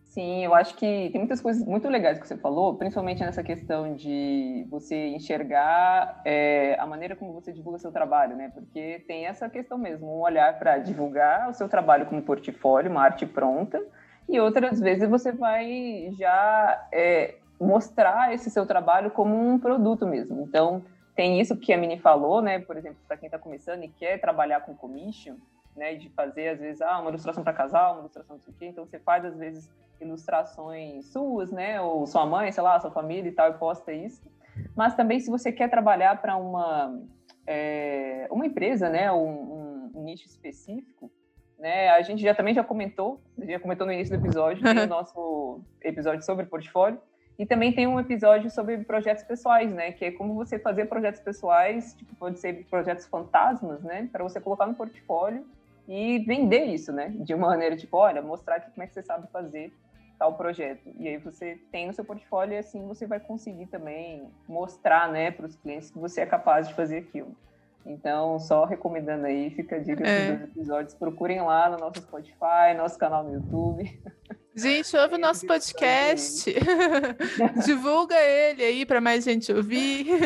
[0.04, 3.94] Sim, eu acho que tem muitas coisas muito legais que você falou, principalmente nessa questão
[3.94, 8.50] de você enxergar é, a maneira como você divulga seu trabalho, né?
[8.54, 13.02] Porque tem essa questão mesmo, um olhar para divulgar o seu trabalho como portfólio, uma
[13.02, 13.84] arte pronta,
[14.26, 20.40] e outras vezes você vai já é, mostrar esse seu trabalho como um produto mesmo.
[20.40, 20.82] Então,
[21.14, 22.58] tem isso que a Mini falou, né?
[22.60, 25.36] Por exemplo, para quem está começando e quer trabalhar com commission,
[25.78, 28.56] né, de fazer às vezes ah, uma ilustração para casal, uma ilustração não sei o
[28.56, 32.90] quê, então você faz às vezes ilustrações suas, né, ou sua mãe, sei lá, sua
[32.90, 34.22] família e tal, e posta isso.
[34.76, 37.00] Mas também se você quer trabalhar para uma
[37.46, 41.10] é, uma empresa, né, um, um, nicho específico,
[41.58, 44.86] né, a gente já também já comentou, já comentou no início do episódio, tem o
[44.86, 47.00] nosso episódio sobre portfólio,
[47.38, 49.92] e também tem um episódio sobre projetos pessoais, né?
[49.92, 54.08] Que é como você fazer projetos pessoais, tipo, pode ser projetos fantasmas, né?
[54.10, 55.46] Para você colocar no portfólio
[55.88, 57.08] e vender isso, né?
[57.08, 59.72] De uma maneira tipo, olha, mostrar aqui como é que você sabe fazer
[60.18, 60.92] tal projeto.
[60.98, 65.30] E aí você tem no seu portfólio e assim você vai conseguir também mostrar, né,
[65.30, 67.34] para os clientes que você é capaz de fazer aquilo.
[67.86, 70.32] Então, só recomendando aí, fica a dica é.
[70.32, 70.94] dos episódios.
[70.94, 73.84] Procurem lá no nosso Spotify, nosso canal no YouTube.
[74.58, 76.52] Gente, ouve o nosso podcast.
[77.64, 80.06] Divulga ele aí para mais gente ouvir.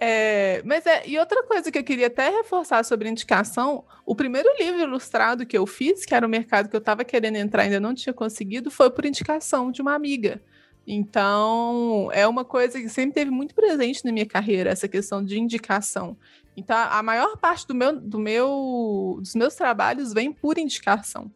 [0.00, 4.48] É, mas é, e outra coisa que eu queria até reforçar sobre indicação: o primeiro
[4.56, 7.80] livro ilustrado que eu fiz, que era o mercado que eu estava querendo entrar, ainda
[7.80, 10.40] não tinha conseguido, foi por indicação de uma amiga.
[10.86, 15.36] Então, é uma coisa que sempre teve muito presente na minha carreira, essa questão de
[15.36, 16.16] indicação.
[16.56, 21.28] Então, a maior parte do meu, do meu, dos meus trabalhos vem por indicação.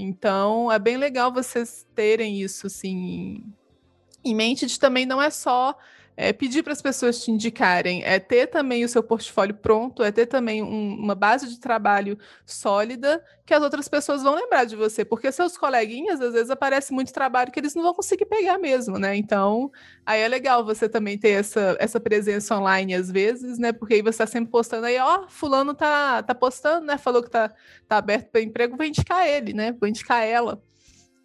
[0.00, 3.42] Então, é bem legal vocês terem isso assim
[4.24, 5.76] em mente de também não é só
[6.20, 10.10] é, pedir para as pessoas te indicarem, é ter também o seu portfólio pronto, é
[10.10, 14.74] ter também um, uma base de trabalho sólida que as outras pessoas vão lembrar de
[14.74, 18.58] você, porque seus coleguinhas, às vezes, aparece muito trabalho que eles não vão conseguir pegar
[18.58, 19.14] mesmo, né?
[19.14, 19.70] Então,
[20.04, 23.72] aí é legal você também ter essa, essa presença online às vezes, né?
[23.72, 26.98] Porque aí você está sempre postando aí, ó, oh, fulano tá, tá postando, né?
[26.98, 27.54] Falou que tá,
[27.86, 29.70] tá aberto para emprego, vou indicar ele, né?
[29.78, 30.60] Vou indicar ela.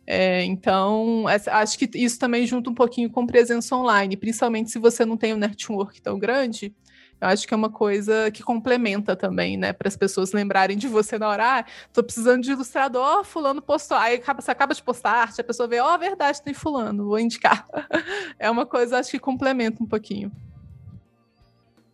[0.06, 5.06] É, então, acho que isso também junta um pouquinho com presença online, principalmente se você
[5.06, 6.74] não tem um network tão grande.
[7.22, 9.72] Eu acho que é uma coisa que complementa também, né?
[9.72, 11.60] Para as pessoas lembrarem de você na hora.
[11.60, 13.98] Ah, tô precisando de ilustrador, fulano postou.
[13.98, 17.06] Aí acaba, você acaba de postar arte, a pessoa vê, ó, oh, verdade, tem fulano,
[17.06, 17.66] vou indicar.
[18.38, 20.34] é uma coisa, acho que complementa um pouquinho.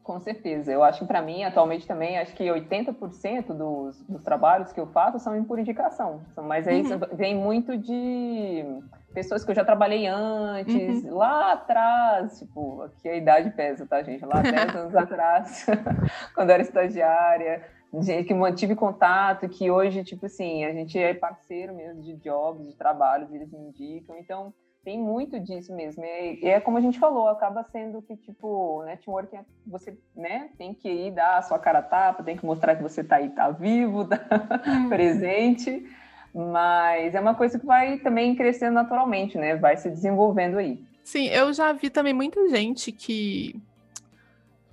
[0.10, 0.72] Com certeza.
[0.72, 4.88] Eu acho que para mim, atualmente também, acho que 80% dos, dos trabalhos que eu
[4.88, 6.22] faço são por indicação.
[6.36, 7.00] Mas aí uhum.
[7.14, 8.66] vem muito de
[9.14, 11.16] pessoas que eu já trabalhei antes, uhum.
[11.16, 14.26] lá atrás, tipo, aqui a idade pesa, tá, gente?
[14.26, 15.68] Lá 10 anos atrás,
[16.34, 17.64] quando eu era estagiária,
[18.00, 22.66] gente que mantive contato, que hoje, tipo assim, a gente é parceiro mesmo de jobs,
[22.66, 24.18] de trabalhos, eles me indicam.
[24.18, 24.52] Então,
[24.84, 26.04] tem muito disso mesmo.
[26.04, 30.74] E é, como a gente falou, acaba sendo que, tipo, networking, é, você né, tem
[30.74, 33.30] que ir dar a sua cara a tapa, tem que mostrar que você tá aí,
[33.30, 34.20] tá vivo, tá
[34.68, 34.90] hum.
[34.90, 35.86] presente.
[36.34, 39.56] Mas é uma coisa que vai também crescendo naturalmente, né?
[39.56, 40.84] Vai se desenvolvendo aí.
[41.04, 43.60] Sim, eu já vi também muita gente que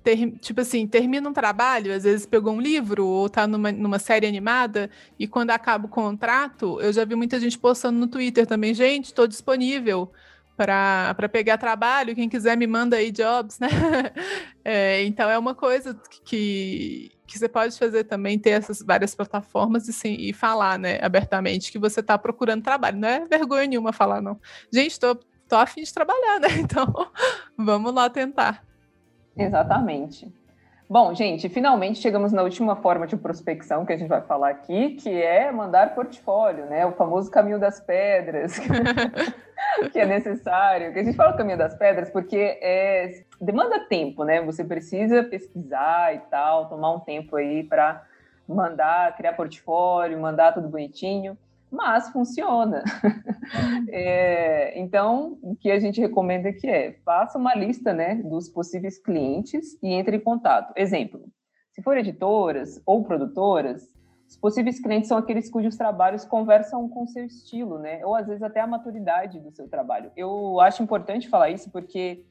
[0.07, 3.99] ter, tipo assim, termina um trabalho, às vezes pegou um livro ou tá numa, numa
[3.99, 4.89] série animada,
[5.19, 9.07] e quando acaba o contrato, eu já vi muita gente postando no Twitter também, gente,
[9.07, 10.09] estou disponível
[10.55, 13.67] para pegar trabalho, quem quiser me manda aí jobs, né?
[14.69, 19.87] É, então é uma coisa que, que você pode fazer também, ter essas várias plataformas
[19.87, 22.97] e, sim, e falar, né, abertamente, que você está procurando trabalho.
[22.97, 24.37] Não é vergonha nenhuma falar, não.
[24.69, 26.49] Gente, estou tô, tô afim de trabalhar, né?
[26.59, 26.93] Então,
[27.57, 28.66] vamos lá tentar.
[29.37, 30.33] Exatamente.
[30.89, 34.91] Bom, gente, finalmente chegamos na última forma de prospecção que a gente vai falar aqui,
[34.91, 36.85] que é mandar portfólio, né?
[36.85, 38.57] O famoso caminho das pedras,
[39.91, 40.93] que é necessário.
[40.93, 44.41] Que a gente fala caminho das pedras porque é, demanda tempo, né?
[44.43, 48.01] Você precisa pesquisar e tal, tomar um tempo aí para
[48.47, 51.37] mandar, criar portfólio, mandar tudo bonitinho
[51.71, 52.83] mas funciona.
[53.89, 58.97] é, então, o que a gente recomenda que é, faça uma lista né, dos possíveis
[58.97, 60.73] clientes e entre em contato.
[60.75, 61.25] Exemplo,
[61.71, 63.91] se for editoras ou produtoras,
[64.27, 68.05] os possíveis clientes são aqueles cujos trabalhos conversam com o seu estilo, né?
[68.05, 70.11] Ou às vezes até a maturidade do seu trabalho.
[70.17, 72.25] Eu acho importante falar isso porque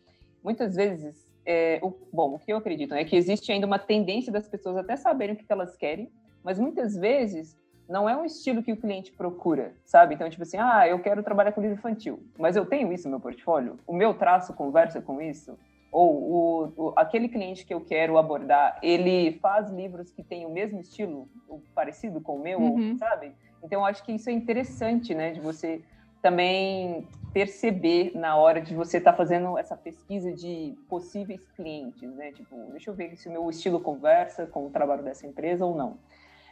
[0.45, 4.31] muitas vezes, é, o, bom, o que eu acredito é que existe ainda uma tendência
[4.31, 6.11] das pessoas até saberem o que elas querem,
[6.45, 7.57] mas muitas vezes
[7.89, 10.15] não é um estilo que o cliente procura, sabe?
[10.15, 13.11] Então, tipo assim, ah, eu quero trabalhar com livro infantil, mas eu tenho isso no
[13.11, 13.79] meu portfólio?
[13.87, 15.59] O meu traço conversa com isso?
[15.93, 20.51] Ou o, o, aquele cliente que eu quero abordar, ele faz livros que têm o
[20.51, 21.29] mesmo estilo,
[21.75, 22.97] parecido com o meu, uhum.
[22.99, 23.33] sabe?
[23.63, 25.31] Então, eu acho que isso é interessante, né?
[25.33, 25.83] De você
[26.21, 32.33] também perceber na hora de você estar tá fazendo essa pesquisa de possíveis clientes, né?
[32.33, 35.77] Tipo, deixa eu ver se o meu estilo conversa com o trabalho dessa empresa ou
[35.77, 35.99] não.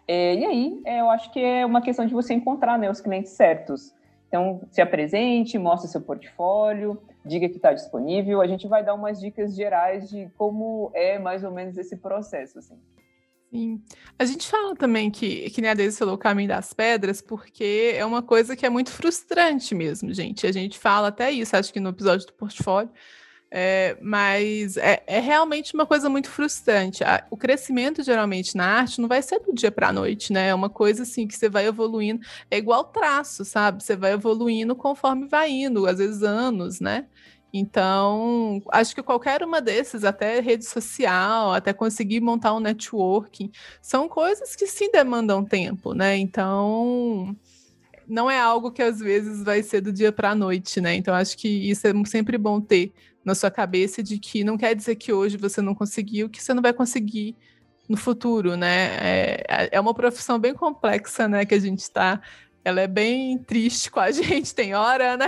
[0.06, 3.00] É, e aí, é, eu acho que é uma questão de você encontrar né, os
[3.00, 3.94] clientes certos.
[4.28, 8.40] Então, se apresente, mostre seu portfólio, diga que está disponível.
[8.40, 12.58] A gente vai dar umas dicas gerais de como é mais ou menos esse processo.
[12.58, 12.76] Assim.
[13.54, 13.80] Sim.
[14.18, 17.94] A gente fala também que, que nem a Deise falou, o caminho das pedras, porque
[17.94, 20.46] é uma coisa que é muito frustrante mesmo, gente.
[20.46, 22.90] A gente fala até isso, acho que no episódio do portfólio,
[23.56, 27.04] é, mas é, é, realmente uma coisa muito frustrante.
[27.30, 30.48] O crescimento, geralmente, na arte não vai ser do dia para a noite, né?
[30.48, 32.20] É uma coisa assim que você vai evoluindo.
[32.50, 33.80] É igual traço, sabe?
[33.80, 37.06] Você vai evoluindo conforme vai indo, às vezes anos, né?
[37.52, 44.08] Então, acho que qualquer uma desses, até rede social, até conseguir montar um networking, são
[44.08, 46.16] coisas que sim demandam tempo, né?
[46.16, 47.36] Então,
[48.08, 50.96] não é algo que às vezes vai ser do dia para a noite, né?
[50.96, 52.92] Então, acho que isso é sempre bom ter
[53.24, 56.52] na sua cabeça de que não quer dizer que hoje você não conseguiu, que você
[56.52, 57.36] não vai conseguir
[57.88, 58.96] no futuro, né?
[58.96, 61.44] É, é uma profissão bem complexa, né?
[61.44, 62.20] Que a gente está.
[62.64, 65.26] Ela é bem triste com a gente, tem hora, né?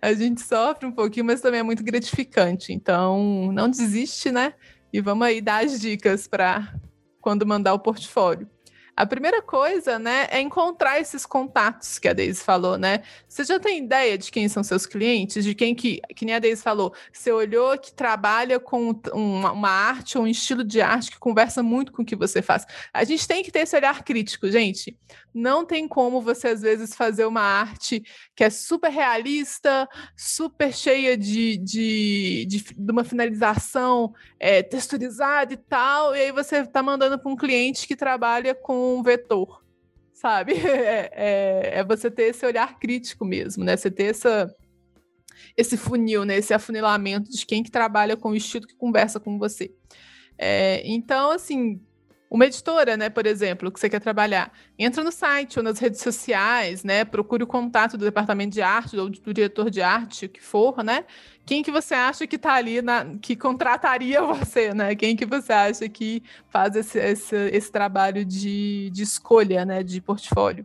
[0.00, 2.72] A gente sofre um pouquinho, mas também é muito gratificante.
[2.72, 4.54] Então, não desiste, né?
[4.92, 6.74] E vamos aí dar as dicas para
[7.20, 8.48] quando mandar o portfólio.
[8.96, 13.02] A primeira coisa, né, é encontrar esses contatos que a Deise falou, né?
[13.28, 16.38] Você já tem ideia de quem são seus clientes, de quem que, que nem a
[16.38, 21.10] Deise falou, você olhou que trabalha com uma, uma arte ou um estilo de arte
[21.10, 22.66] que conversa muito com o que você faz.
[22.92, 24.98] A gente tem que ter esse olhar crítico, gente.
[25.32, 28.02] Não tem como você, às vezes, fazer uma arte
[28.34, 35.56] que é super realista, super cheia de, de, de, de uma finalização é, texturizada e
[35.56, 39.62] tal, e aí você está mandando para um cliente que trabalha com um vetor,
[40.12, 40.54] sabe?
[40.64, 43.76] É, é, é, você ter esse olhar crítico mesmo, né?
[43.76, 44.54] Você ter essa,
[45.56, 46.36] esse funil, né?
[46.36, 49.72] Esse afunilamento de quem que trabalha com o estilo que conversa com você.
[50.38, 51.80] É, então, assim,
[52.30, 56.00] uma editora, né, por exemplo, que você quer trabalhar, entra no site ou nas redes
[56.00, 60.28] sociais, né, procure o contato do departamento de arte ou do diretor de arte, o
[60.28, 61.04] que for, né?
[61.50, 64.94] Quem que você acha que está ali, na, que contrataria você, né?
[64.94, 70.00] Quem que você acha que faz esse, esse, esse trabalho de, de escolha, né, de
[70.00, 70.64] portfólio?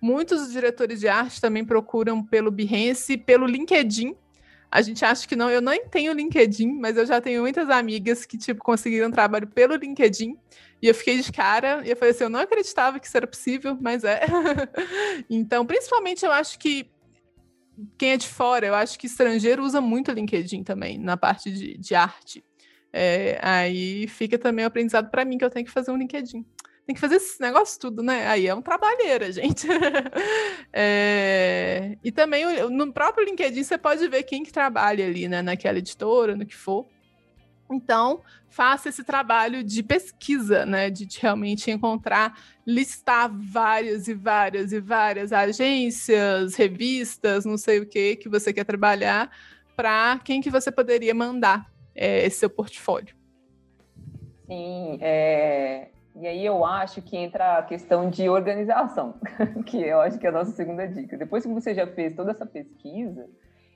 [0.00, 4.16] Muitos diretores de arte também procuram pelo Behance, pelo LinkedIn,
[4.74, 8.26] a gente acha que não, eu nem tenho LinkedIn, mas eu já tenho muitas amigas
[8.26, 10.36] que, tipo, conseguiram trabalho pelo LinkedIn.
[10.82, 13.24] E eu fiquei de cara e eu falei assim, eu não acreditava que isso era
[13.24, 14.22] possível, mas é.
[15.30, 16.90] então, principalmente eu acho que
[17.98, 21.50] quem é de fora, eu acho que estrangeiro usa muito o LinkedIn também, na parte
[21.50, 22.44] de, de arte.
[22.92, 26.44] É, aí fica também o aprendizado para mim que eu tenho que fazer um LinkedIn.
[26.86, 28.28] tem que fazer esse negócio tudo, né?
[28.28, 29.66] Aí é um trabalheira, gente.
[30.72, 31.98] é...
[32.04, 35.42] E também no próprio LinkedIn você pode ver quem que trabalha ali, né?
[35.42, 36.86] Naquela editora, no que for.
[37.74, 40.88] Então, faça esse trabalho de pesquisa, né?
[40.88, 48.16] De realmente encontrar, listar várias e várias e várias agências, revistas, não sei o que,
[48.16, 49.30] que você quer trabalhar,
[49.76, 53.14] para quem que você poderia mandar é, esse seu portfólio.
[54.46, 55.88] Sim, é...
[56.14, 59.14] e aí eu acho que entra a questão de organização,
[59.66, 61.16] que eu acho que é a nossa segunda dica.
[61.16, 63.26] Depois que você já fez toda essa pesquisa,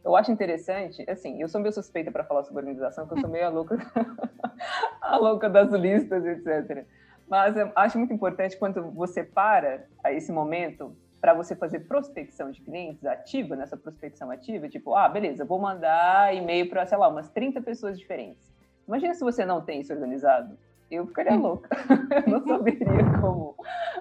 [0.09, 3.31] eu acho interessante, assim, eu sou meio suspeita para falar sobre organização, porque eu sou
[3.31, 3.77] meio a louca,
[5.03, 6.87] a louca das listas, etc.
[7.29, 12.51] Mas eu acho muito importante quando você para a esse momento para você fazer prospecção
[12.51, 17.09] de clientes ativa, nessa prospecção ativa, tipo, ah, beleza, vou mandar e-mail para, sei lá,
[17.09, 18.51] umas 30 pessoas diferentes.
[18.87, 20.57] Imagina se você não tem isso organizado.
[20.91, 21.43] Eu ficaria hum.
[21.43, 21.69] louca.
[22.25, 22.87] eu não saberia
[23.21, 23.55] como.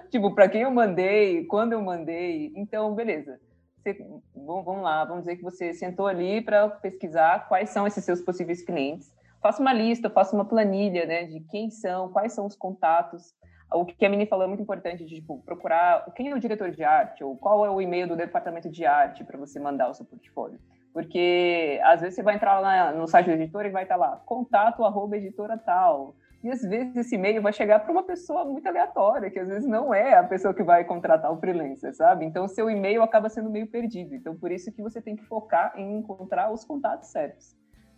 [0.08, 2.50] Tipo, para quem eu mandei, quando eu mandei.
[2.56, 3.38] Então, beleza
[3.82, 3.98] você,
[4.34, 8.62] vamos lá, vamos dizer que você sentou ali para pesquisar quais são esses seus possíveis
[8.62, 9.12] clientes.
[9.40, 13.34] Faça uma lista, faça uma planilha, né, de quem são, quais são os contatos.
[13.72, 16.70] O que a Mini falou é muito importante, de tipo, procurar quem é o diretor
[16.70, 19.94] de arte ou qual é o e-mail do departamento de arte para você mandar o
[19.94, 20.58] seu portfólio.
[20.92, 24.16] Porque às vezes você vai entrar lá no site da editora e vai estar lá,
[24.24, 28.66] contato arroba editora tal e às vezes esse e-mail vai chegar para uma pessoa muito
[28.66, 32.24] aleatória, que às vezes não é a pessoa que vai contratar o freelancer, sabe?
[32.24, 34.14] Então seu e-mail acaba sendo meio perdido.
[34.14, 37.56] Então por isso que você tem que focar em encontrar os contatos certos.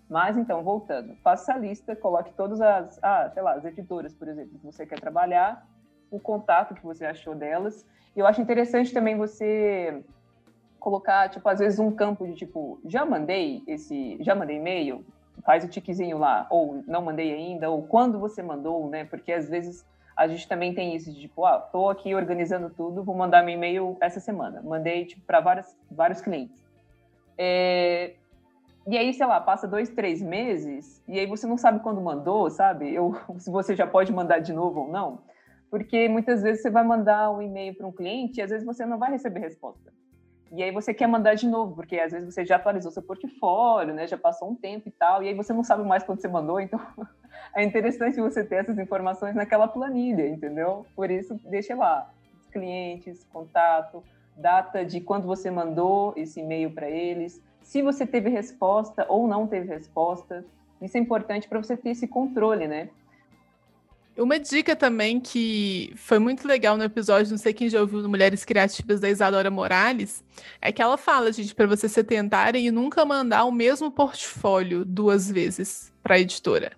[0.09, 4.27] Mas então, voltando, faça a lista, coloque todas as, ah, sei lá, as editoras, por
[4.27, 5.65] exemplo, que você quer trabalhar,
[6.11, 7.87] o contato que você achou delas.
[8.17, 10.03] Eu acho interessante também você
[10.81, 15.05] colocar, tipo, às vezes um campo de tipo, já mandei esse, já mandei e-mail,
[15.45, 19.05] faz o tiquezinho lá, ou não mandei ainda, ou quando você mandou, né?
[19.05, 19.85] Porque às vezes
[20.17, 23.55] a gente também tem isso de tipo, ah, tô aqui organizando tudo, vou mandar meu
[23.55, 24.61] e-mail essa semana.
[24.63, 26.63] Mandei tipo para vários vários clientes.
[27.39, 28.15] É...
[28.87, 32.51] E aí, sei lá, passa dois, três meses e aí você não sabe quando mandou,
[32.51, 32.93] sabe?
[32.93, 35.21] Eu, se você já pode mandar de novo ou não.
[35.71, 38.85] Porque muitas vezes você vai mandar um e-mail para um cliente e às vezes você
[38.85, 39.93] não vai receber resposta.
[40.53, 43.95] E aí você quer mandar de novo, porque às vezes você já atualizou seu portfólio,
[43.95, 44.07] né?
[44.07, 46.61] Já passou um tempo e tal, e aí você não sabe mais quando você mandou,
[46.61, 46.81] então
[47.55, 50.85] é interessante você ter essas informações naquela planilha, entendeu?
[50.97, 52.11] Por isso, deixa lá
[52.51, 54.03] clientes, contato,
[54.37, 59.47] data de quando você mandou esse e-mail para eles, se você teve resposta ou não
[59.47, 60.45] teve resposta.
[60.83, 62.89] Isso é importante para você ter esse controle, né?
[64.21, 68.45] Uma dica também que foi muito legal no episódio, não sei quem já ouviu Mulheres
[68.45, 70.23] Criativas da Isadora Morales,
[70.61, 74.85] é que ela fala, gente, para vocês se tentarem e nunca mandar o mesmo portfólio
[74.85, 76.73] duas vezes para a editora.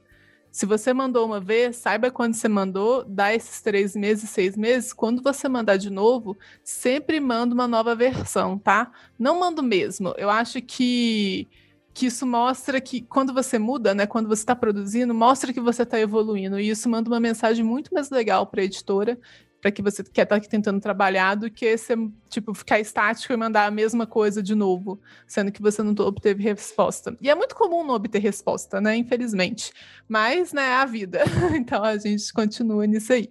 [0.52, 4.92] Se você mandou uma vez, saiba quando você mandou, dá esses três meses, seis meses.
[4.92, 8.92] Quando você mandar de novo, sempre manda uma nova versão, tá?
[9.18, 10.14] Não manda o mesmo.
[10.16, 11.48] Eu acho que
[11.94, 15.82] que isso mostra que quando você muda, né, quando você está produzindo, mostra que você
[15.82, 19.18] está evoluindo e isso manda uma mensagem muito mais legal para a editora,
[19.60, 21.94] para que você quer estar tá tentando trabalhar, do que você
[22.28, 26.42] tipo ficar estático e mandar a mesma coisa de novo, sendo que você não obteve
[26.42, 27.16] resposta.
[27.20, 29.72] E é muito comum não obter resposta, né, infelizmente.
[30.08, 31.22] Mas, né, é a vida.
[31.54, 33.30] então a gente continua nisso aí.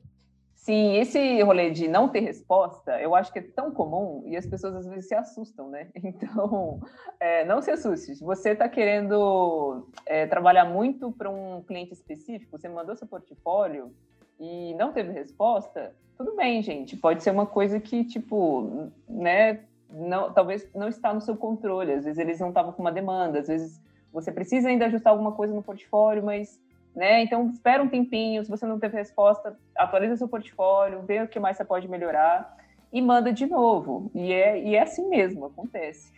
[0.62, 4.45] Sim, esse rolê de não ter resposta, eu acho que é tão comum e as
[4.45, 5.88] pessoas às vezes se assustam, né?
[6.03, 6.80] Então,
[7.20, 8.16] é, não se assuste.
[8.16, 13.91] Se você está querendo é, trabalhar muito para um cliente específico, você mandou seu portfólio
[14.39, 16.95] e não teve resposta, tudo bem, gente.
[16.95, 21.91] Pode ser uma coisa que, tipo, né, não, talvez não está no seu controle.
[21.91, 23.82] Às vezes eles não estavam com uma demanda, às vezes
[24.14, 26.62] você precisa ainda ajustar alguma coisa no portfólio, mas
[26.95, 27.23] né?
[27.23, 31.39] Então, espera um tempinho, se você não teve resposta, atualiza seu portfólio, vê o que
[31.39, 32.57] mais você pode melhorar
[32.91, 34.11] e manda de novo.
[34.13, 36.11] E é, e é assim mesmo, acontece.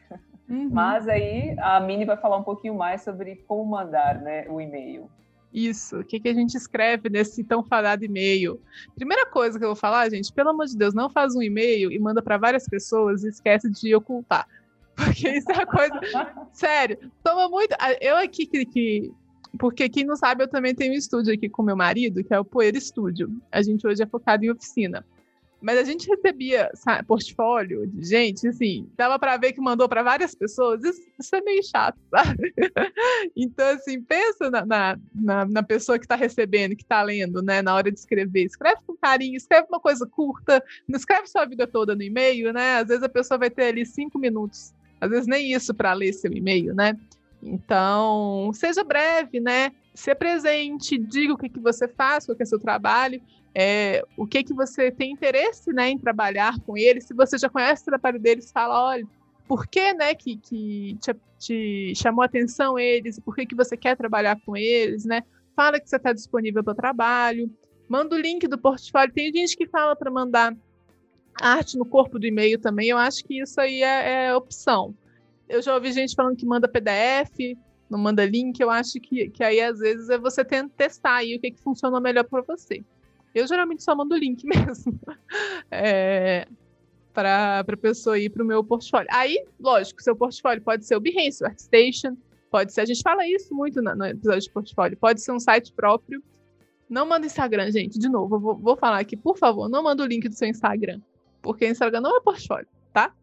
[0.49, 0.69] Uhum.
[0.71, 5.09] Mas aí a Mini vai falar um pouquinho mais sobre como mandar né, o e-mail.
[5.53, 8.59] Isso, o que, que a gente escreve nesse tão falado e-mail?
[8.95, 11.91] Primeira coisa que eu vou falar, gente, pelo amor de Deus, não faz um e-mail
[11.91, 14.47] e manda para várias pessoas e esquece de ocultar.
[14.95, 15.99] Porque isso é uma coisa.
[16.51, 17.75] Sério, toma muito.
[18.01, 19.13] Eu aqui que, que
[19.57, 22.39] porque quem não sabe, eu também tenho um estúdio aqui com meu marido, que é
[22.39, 23.29] o Poeira Estúdio.
[23.51, 25.05] A gente hoje é focado em oficina.
[25.61, 30.03] Mas a gente recebia sabe, portfólio de gente, assim, dava para ver que mandou para
[30.03, 30.83] várias pessoas.
[30.83, 32.53] Isso, isso, é meio chato, sabe?
[33.33, 34.65] então, assim, pensa na,
[35.15, 38.43] na, na, pessoa que está recebendo, que está lendo, né, na hora de escrever.
[38.43, 42.79] Escreve com carinho, escreve uma coisa curta, não escreve sua vida toda no e-mail, né?
[42.79, 46.11] Às vezes a pessoa vai ter ali cinco minutos, às vezes nem isso para ler
[46.11, 46.97] seu e-mail, né?
[47.45, 49.71] Então, seja breve, né?
[49.93, 53.21] Se presente, diga o que, que você faz, qual que é seu trabalho,
[53.53, 57.05] é, o que que você tem interesse né, em trabalhar com eles.
[57.05, 59.05] Se você já conhece o trabalho deles, fala, olha,
[59.47, 63.75] por que, né, que, que te, te chamou a atenção eles, por que, que você
[63.75, 65.21] quer trabalhar com eles, né?
[65.55, 67.51] Fala que você está disponível para o trabalho,
[67.87, 69.13] manda o link do portfólio.
[69.13, 70.55] Tem gente que fala para mandar
[71.39, 74.95] arte no corpo do e-mail também, eu acho que isso aí é, é, opção.
[75.47, 77.57] Eu já ouvi gente falando que manda PDF,
[77.89, 81.39] não manda link, eu acho que, que aí às vezes é você testar aí o
[81.39, 82.83] que, que funciona melhor para você.
[83.33, 84.99] Eu geralmente só mando link mesmo.
[85.69, 86.47] É,
[87.13, 89.07] para a pessoa ir para o meu portfólio.
[89.11, 92.17] Aí, lógico, seu portfólio pode ser o Behance, o ArtStation,
[92.49, 95.39] pode ser, a gente fala isso muito no, no, episódio de portfólio, pode ser um
[95.39, 96.21] site próprio.
[96.89, 100.05] Não manda Instagram, gente, de novo, vou, vou falar aqui, por favor, não manda o
[100.05, 100.99] link do seu Instagram,
[101.41, 103.13] porque Instagram não é portfólio, tá?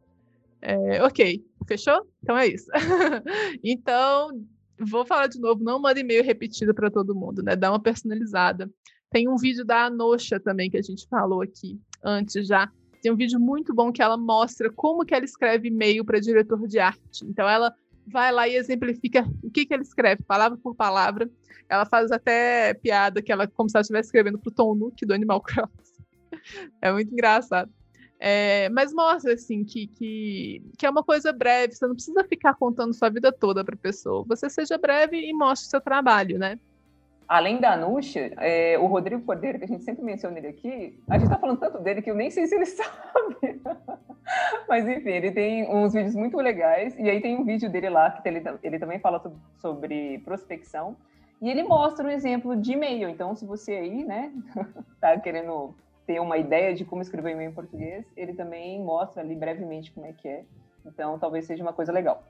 [0.63, 2.07] É, ok, fechou?
[2.23, 2.71] Então é isso.
[3.63, 4.31] então,
[4.79, 7.57] vou falar de novo, não manda e-mail repetido para todo mundo, né?
[7.57, 8.71] Dá uma personalizada.
[9.11, 12.71] Tem um vídeo da Anosha também que a gente falou aqui antes já,
[13.03, 16.67] tem um vídeo muito bom que ela mostra como que ela escreve e-mail para diretor
[16.67, 17.25] de arte.
[17.25, 17.75] Então ela
[18.07, 21.31] vai lá e exemplifica o que que ela escreve, palavra por palavra.
[21.69, 25.07] Ela faz até piada que ela como se ela estivesse escrevendo para o Tom Nook
[25.07, 26.05] do Animal Crossing.
[26.81, 27.71] É muito engraçado.
[28.23, 32.55] É, mas mostra assim que, que, que é uma coisa breve, você não precisa ficar
[32.55, 34.25] contando sua vida toda para a pessoa.
[34.29, 36.59] Você seja breve e mostre o seu trabalho, né?
[37.31, 41.15] além da Nuxa, é, o Rodrigo Cordeiro, que a gente sempre menciona ele aqui, a
[41.15, 43.63] gente está falando tanto dele que eu nem sei se ele sabe.
[44.69, 48.11] Mas enfim, ele tem uns vídeos muito legais, e aí tem um vídeo dele lá
[48.11, 49.23] que ele, ele também fala
[49.59, 50.97] sobre prospecção,
[51.41, 53.09] e ele mostra um exemplo de e-mail.
[53.09, 54.33] Então, se você aí, né,
[55.01, 55.73] tá querendo
[56.07, 60.07] ter uma ideia de como escrever e-mail em português, ele também mostra ali brevemente como
[60.07, 60.45] é que é.
[60.85, 62.25] Então, talvez seja uma coisa legal.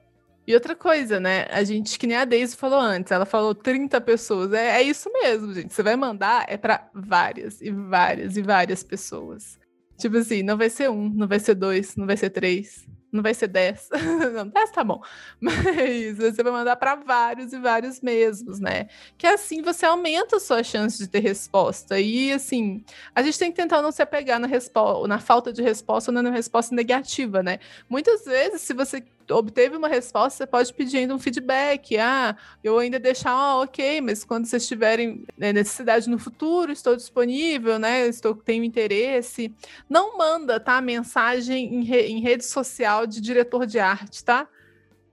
[0.47, 1.47] E outra coisa, né?
[1.51, 4.53] A gente, que nem a Daisy falou antes, ela falou 30 pessoas.
[4.53, 5.73] É, é isso mesmo, gente.
[5.73, 9.59] Você vai mandar é para várias e várias e várias pessoas.
[9.97, 13.23] Tipo assim, não vai ser um, não vai ser dois, não vai ser três, não
[13.23, 13.89] vai ser 10.
[14.35, 15.03] não, 10 tá bom.
[15.41, 18.89] Mas você vai mandar para vários e vários mesmos, né?
[19.19, 21.99] Que assim você aumenta a sua chance de ter resposta.
[21.99, 22.85] E assim,
[23.15, 24.49] a gente tem que tentar não se apegar na,
[25.09, 27.59] na falta de resposta ou na resposta negativa, né?
[27.89, 31.97] Muitas vezes, se você obteve uma resposta, você pode pedir ainda um feedback.
[31.99, 36.97] Ah, eu ainda deixar, ah, ok, mas quando vocês tiverem né, necessidade no futuro, estou
[36.97, 38.07] disponível, né?
[38.07, 39.55] Estou, tenho interesse.
[39.89, 40.81] Não manda, tá?
[40.81, 44.49] Mensagem em, re, em rede social de diretor de arte, tá?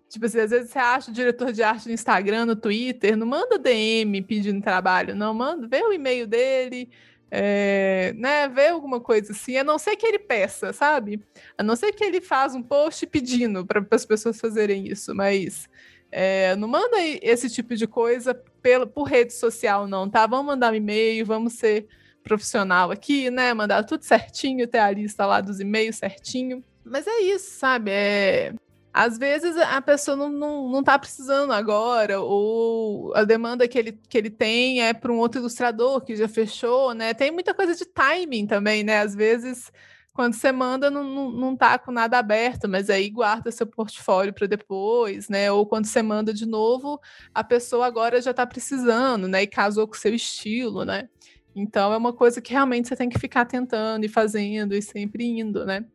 [0.09, 3.27] Tipo assim, às vezes você acha o diretor de arte no Instagram, no Twitter, não
[3.27, 6.89] manda DM pedindo trabalho, não, manda, vê o e-mail dele,
[7.29, 11.21] é, né, ver alguma coisa assim, a não ser que ele peça, sabe?
[11.57, 15.67] A não ser que ele faz um post pedindo para as pessoas fazerem isso, mas
[16.11, 20.25] é, não manda esse tipo de coisa pela, por rede social, não, tá?
[20.25, 21.87] Vamos mandar um e-mail, vamos ser
[22.23, 23.53] profissional aqui, né?
[23.53, 26.63] Mandar tudo certinho, ter a lista lá dos e-mails certinho.
[26.83, 27.91] Mas é isso, sabe?
[27.91, 28.53] É,
[28.97, 33.91] às vezes a pessoa não, não, não tá precisando agora, ou a demanda que ele,
[34.09, 37.13] que ele tem é para um outro ilustrador que já fechou, né?
[37.13, 39.01] Tem muita coisa de timing também, né?
[39.01, 39.71] Às vezes,
[40.13, 44.33] quando você manda, não, não, não tá com nada aberto, mas aí guarda seu portfólio
[44.33, 45.51] para depois, né?
[45.51, 46.99] Ou quando você manda de novo,
[47.35, 49.43] a pessoa agora já está precisando, né?
[49.43, 51.07] E casou com o seu estilo, né?
[51.55, 55.23] Então é uma coisa que realmente você tem que ficar tentando e fazendo e sempre
[55.23, 55.85] indo, né?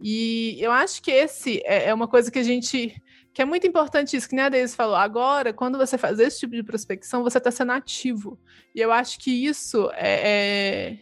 [0.00, 3.00] E eu acho que esse é, é uma coisa que a gente
[3.32, 4.96] que é muito importante isso, que nem a Deise falou.
[4.96, 8.38] Agora, quando você faz esse tipo de prospecção, você está sendo ativo.
[8.74, 10.98] E eu acho que isso é,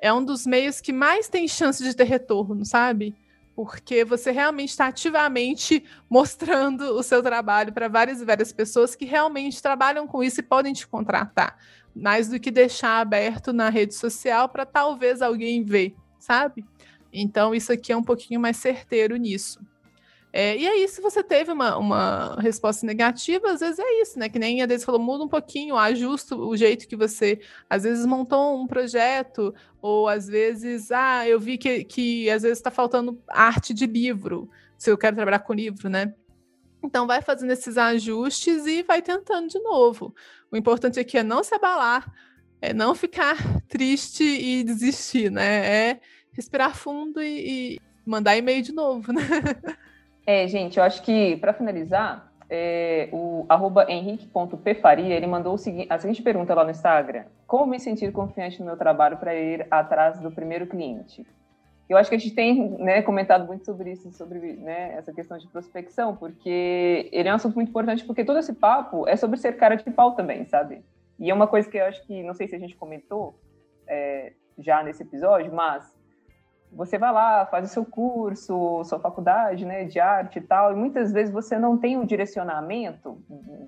[0.00, 3.14] é, é, um dos meios que mais tem chance de ter retorno, sabe?
[3.56, 9.06] Porque você realmente está ativamente mostrando o seu trabalho para várias e várias pessoas que
[9.06, 11.56] realmente trabalham com isso e podem te contratar.
[11.94, 16.64] Mais do que deixar aberto na rede social para talvez alguém ver, sabe?
[17.12, 19.60] Então, isso aqui é um pouquinho mais certeiro nisso.
[20.32, 24.30] É, e aí, se você teve uma, uma resposta negativa, às vezes é isso, né?
[24.30, 27.38] Que nem a Deise falou, muda um pouquinho, ajusta o jeito que você,
[27.68, 32.58] às vezes, montou um projeto, ou às vezes, ah, eu vi que, que às vezes
[32.58, 34.48] está faltando arte de livro,
[34.78, 36.14] se eu quero trabalhar com livro, né?
[36.82, 40.14] Então, vai fazendo esses ajustes e vai tentando de novo.
[40.50, 42.10] O importante aqui é não se abalar,
[42.62, 43.36] é não ficar
[43.68, 45.90] triste e desistir, né?
[45.90, 46.00] É
[46.32, 49.22] respirar fundo e, e mandar e-mail de novo, né?
[50.24, 56.22] É, gente, eu acho que para finalizar, é, o arroba henrique.pfaria, ele mandou a seguinte
[56.22, 57.24] pergunta lá no Instagram.
[57.46, 61.26] Como me sentir confiante no meu trabalho para ir atrás do primeiro cliente?
[61.88, 65.38] Eu acho que a gente tem né, comentado muito sobre isso, sobre né, essa questão
[65.38, 69.38] de prospecção, porque ele é um assunto muito importante, porque todo esse papo é sobre
[69.38, 70.84] ser cara de pau também, sabe?
[71.18, 73.38] E é uma coisa que eu acho que, não sei se a gente comentou
[73.88, 75.92] é, já nesse episódio, mas
[76.74, 80.74] você vai lá, faz o seu curso, sua faculdade né, de arte e tal, e
[80.74, 83.22] muitas vezes você não tem um direcionamento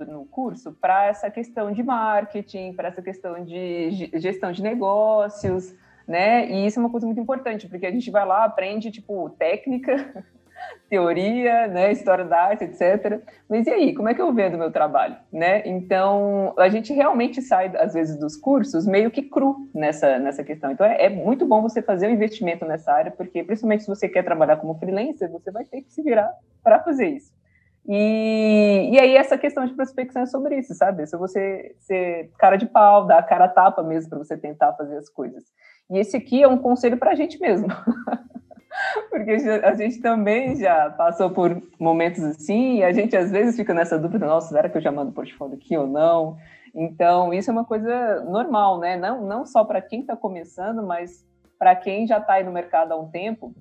[0.09, 5.75] no curso para essa questão de marketing, para essa questão de gestão de negócios,
[6.07, 6.51] né?
[6.51, 10.25] E isso é uma coisa muito importante, porque a gente vai lá, aprende, tipo, técnica,
[10.89, 13.21] teoria, né, história da arte, etc.
[13.49, 15.63] Mas e aí, como é que eu vendo meu trabalho, né?
[15.67, 20.71] Então, a gente realmente sai às vezes dos cursos meio que cru nessa nessa questão.
[20.71, 24.09] Então, é, é muito bom você fazer um investimento nessa área, porque principalmente se você
[24.09, 26.31] quer trabalhar como freelancer, você vai ter que se virar
[26.63, 27.33] para fazer isso.
[27.87, 31.07] E, e aí essa questão de prospecção é sobre isso, sabe?
[31.07, 34.97] Se você ser cara de pau, dar a cara tapa mesmo para você tentar fazer
[34.97, 35.45] as coisas.
[35.91, 37.69] E esse aqui é um conselho para a gente mesmo.
[39.11, 43.75] Porque a gente também já passou por momentos assim, e a gente às vezes fica
[43.75, 46.37] nessa dúvida, nossa, será que eu já mando portfólio aqui ou não?
[46.75, 48.97] Então, isso é uma coisa normal, né?
[48.97, 51.25] Não, não só para quem está começando, mas
[51.59, 53.55] para quem já está aí no mercado há um tempo,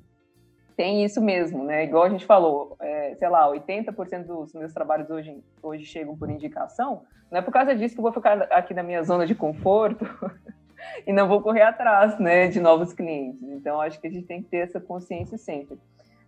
[0.75, 1.83] tem isso mesmo, né?
[1.83, 6.29] Igual a gente falou, é, sei lá, 80% dos meus trabalhos hoje, hoje chegam por
[6.29, 7.03] indicação.
[7.29, 10.05] Não é por causa disso que eu vou ficar aqui na minha zona de conforto
[11.05, 13.41] e não vou correr atrás né, de novos clientes.
[13.43, 15.77] Então, acho que a gente tem que ter essa consciência sempre.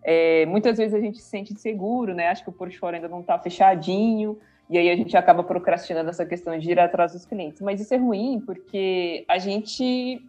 [0.04, 2.28] É, muitas vezes a gente se sente inseguro, né?
[2.28, 4.38] Acho que o portfólio ainda não está fechadinho,
[4.70, 7.62] e aí a gente acaba procrastinando essa questão de ir atrás dos clientes.
[7.62, 10.22] Mas isso é ruim porque a gente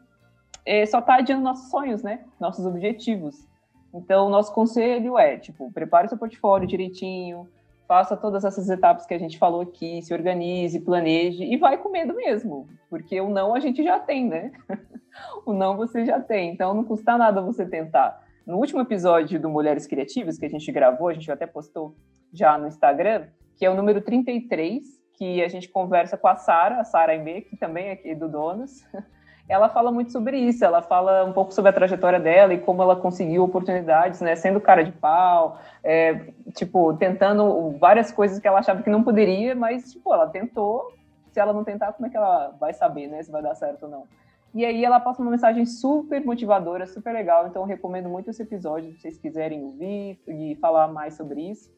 [0.64, 2.20] é, só está adiando nossos sonhos, né?
[2.40, 3.46] Nossos objetivos.
[3.94, 7.48] Então, nosso conselho é, tipo, prepare seu portfólio direitinho,
[7.86, 11.90] faça todas essas etapas que a gente falou aqui, se organize, planeje e vai com
[11.90, 14.52] medo mesmo, porque o não a gente já tem, né?
[15.46, 18.24] o não você já tem, então não custa nada você tentar.
[18.46, 21.96] No último episódio do Mulheres Criativas que a gente gravou, a gente até postou
[22.32, 23.26] já no Instagram,
[23.56, 24.84] que é o número 33,
[25.16, 28.28] que a gente conversa com a Sara, a Sara Aimee, que também é aqui do
[28.28, 28.84] Donos.
[29.48, 32.82] ela fala muito sobre isso, ela fala um pouco sobre a trajetória dela e como
[32.82, 38.58] ela conseguiu oportunidades, né, sendo cara de pau, é, tipo, tentando várias coisas que ela
[38.58, 40.92] achava que não poderia, mas, tipo, ela tentou,
[41.30, 43.84] se ela não tentar, como é que ela vai saber, né, se vai dar certo
[43.84, 44.04] ou não?
[44.52, 48.90] E aí ela passa uma mensagem super motivadora, super legal, então recomendo muito esse episódio,
[48.92, 51.70] se vocês quiserem ouvir e falar mais sobre isso.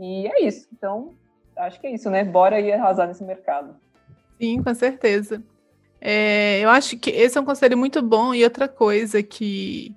[0.00, 1.10] E é isso, então,
[1.56, 3.76] acho que é isso, né, bora ir arrasar nesse mercado.
[4.40, 5.40] Sim, com certeza.
[6.06, 8.34] É, eu acho que esse é um conselho muito bom.
[8.34, 9.96] E outra coisa que,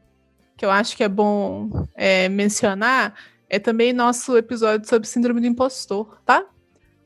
[0.55, 3.14] que eu acho que é bom é, mencionar
[3.49, 6.45] é também nosso episódio sobre síndrome do impostor, tá?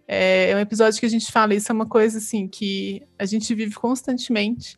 [0.08, 3.26] É, é um episódio que a gente fala, isso é uma coisa assim que a
[3.26, 4.78] gente vive constantemente.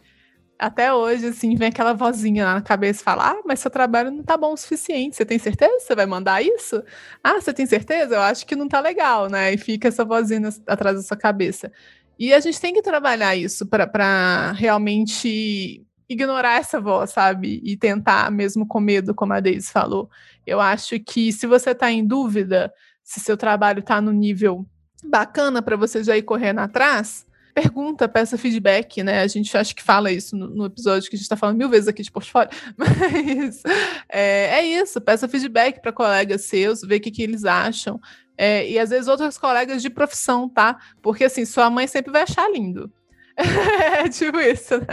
[0.57, 4.11] Até hoje, assim, vem aquela vozinha lá na cabeça e fala: Ah, mas seu trabalho
[4.11, 5.15] não tá bom o suficiente.
[5.17, 6.82] Você tem certeza você vai mandar isso?
[7.21, 8.15] Ah, você tem certeza?
[8.15, 9.53] Eu acho que não tá legal, né?
[9.53, 11.71] E fica essa vozinha atrás da sua cabeça.
[12.18, 17.59] E a gente tem que trabalhar isso para realmente ignorar essa voz, sabe?
[17.64, 20.09] E tentar, mesmo com medo, como a Deise falou.
[20.45, 22.72] Eu acho que se você está em dúvida
[23.03, 24.66] se seu trabalho está no nível
[25.03, 29.22] bacana para você já ir correndo atrás, pergunta, peça feedback, né?
[29.22, 31.70] A gente acha que fala isso no, no episódio que a gente está falando mil
[31.70, 33.61] vezes aqui de portfólio, mas
[34.09, 37.99] é, é isso, peça feedback para colegas seus, ver o que, que eles acham.
[38.38, 40.79] É, e às vezes outros colegas de profissão, tá?
[41.01, 42.91] Porque assim, sua mãe sempre vai achar lindo.
[43.36, 44.86] é tipo isso, né?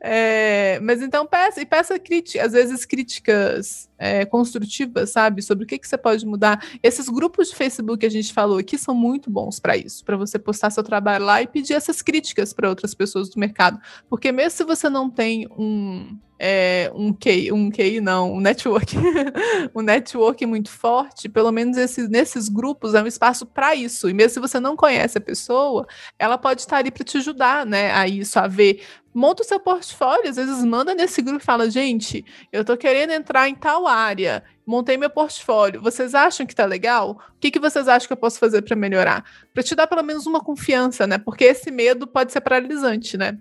[0.00, 5.42] É, mas então peça, e peça crítica, às vezes críticas é, construtivas, sabe?
[5.42, 6.64] Sobre o que, que você pode mudar.
[6.80, 10.16] Esses grupos de Facebook que a gente falou aqui são muito bons para isso, para
[10.16, 13.80] você postar seu trabalho lá e pedir essas críticas para outras pessoas do mercado.
[14.08, 18.96] Porque mesmo se você não tem um, é, um QI, um QI não, um network,
[19.76, 24.08] um network muito forte, pelo menos esse, nesses grupos é um espaço para isso.
[24.08, 25.86] E mesmo se você não conhece a pessoa,
[26.18, 28.82] ela pode estar ali para te ajudar, né, a isso, a ver.
[29.12, 33.10] Monta o seu portfólio, às vezes manda nesse grupo e fala, gente, eu tô querendo
[33.10, 37.20] entrar em tal área, montei meu portfólio, vocês acham que tá legal?
[37.36, 39.24] O que, que vocês acham que eu posso fazer para melhorar?
[39.52, 41.18] Para te dar pelo menos uma confiança, né?
[41.18, 43.36] Porque esse medo pode ser paralisante, né?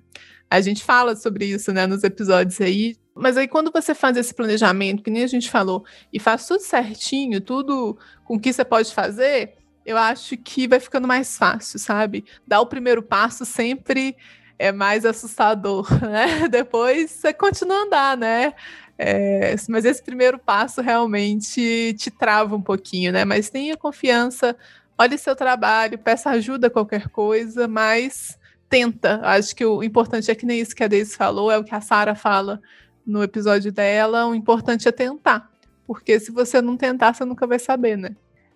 [0.49, 2.97] A gente fala sobre isso, né, nos episódios aí.
[3.15, 6.61] Mas aí, quando você faz esse planejamento, que nem a gente falou, e faz tudo
[6.61, 9.53] certinho, tudo com o que você pode fazer,
[9.85, 12.25] eu acho que vai ficando mais fácil, sabe?
[12.47, 14.15] Dar o primeiro passo sempre
[14.57, 16.47] é mais assustador, né?
[16.47, 18.53] Depois você continua a andar, né?
[18.97, 23.23] É, mas esse primeiro passo realmente te trava um pouquinho, né?
[23.23, 24.55] Mas tenha confiança,
[24.97, 28.38] olhe seu trabalho, peça ajuda qualquer coisa, mas
[28.69, 29.19] tenta.
[29.23, 31.73] Acho que o importante é que nem isso que a Deise falou, é o que
[31.73, 32.61] a Sara fala.
[33.05, 35.49] no episódio dela, o importante é tentar.
[35.87, 38.15] Porque se você não tentar, você nunca vai saber, né?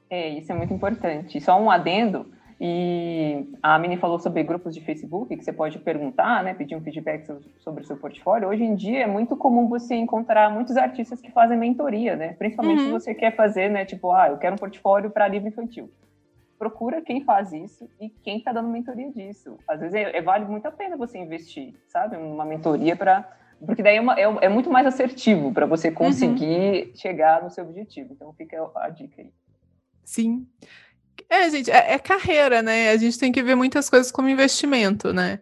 [0.10, 1.42] É, isso é muito importante.
[1.42, 2.28] Só um adendo,
[2.66, 6.82] e a Mini falou sobre grupos de Facebook, que você pode perguntar, né, pedir um
[6.82, 7.26] feedback
[7.60, 8.48] sobre o seu portfólio.
[8.48, 12.36] Hoje em dia é muito comum você encontrar muitos artistas que fazem mentoria, né?
[12.40, 12.86] Principalmente uhum.
[12.86, 15.90] se você quer fazer, né, tipo, ah, eu quero um portfólio para livro infantil.
[16.64, 19.58] Procura quem faz isso e quem está dando mentoria disso.
[19.68, 22.16] Às vezes é, é, vale muito a pena você investir, sabe?
[22.16, 23.30] Uma mentoria para
[23.66, 25.96] porque daí é, uma, é, é, muito mais assertivo para você uhum.
[25.96, 26.96] conseguir uhum.
[26.96, 28.14] chegar no seu objetivo.
[28.14, 29.30] Então fica a dica aí.
[30.06, 30.48] Sim.
[31.30, 32.92] É, gente, é, é, carreira, né?
[32.92, 35.42] A gente tem que ver muitas coisas como investimento, né?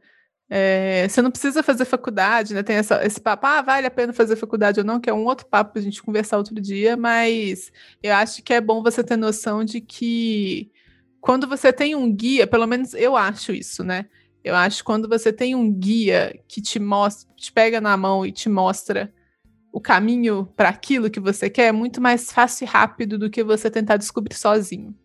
[0.50, 2.64] É, você não precisa fazer faculdade, né?
[2.64, 5.24] Tem essa, esse papo, ah, vale a pena fazer faculdade ou não, que é um
[5.24, 9.04] outro papo para a gente conversar outro dia, mas eu acho que é bom você
[9.04, 10.72] ter noção de que
[11.22, 14.08] quando você tem um guia, pelo menos eu acho isso, né?
[14.44, 18.26] Eu acho que quando você tem um guia que te mostra, te pega na mão
[18.26, 19.14] e te mostra
[19.72, 23.44] o caminho para aquilo que você quer, é muito mais fácil e rápido do que
[23.44, 24.96] você tentar descobrir sozinho.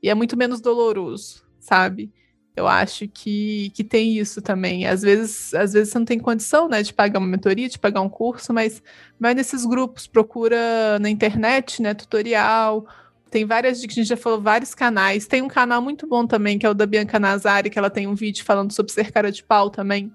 [0.00, 2.12] E é muito menos doloroso, sabe?
[2.56, 4.86] Eu acho que, que tem isso também.
[4.86, 8.00] Às vezes, às vezes você não tem condição, né, de pagar uma mentoria, de pagar
[8.00, 8.80] um curso, mas
[9.18, 12.86] vai nesses grupos, procura na internet, né, tutorial.
[13.34, 15.26] Tem várias dicas, a gente já falou vários canais.
[15.26, 18.06] Tem um canal muito bom também, que é o da Bianca Nazari, que ela tem
[18.06, 20.12] um vídeo falando sobre ser cara de pau também.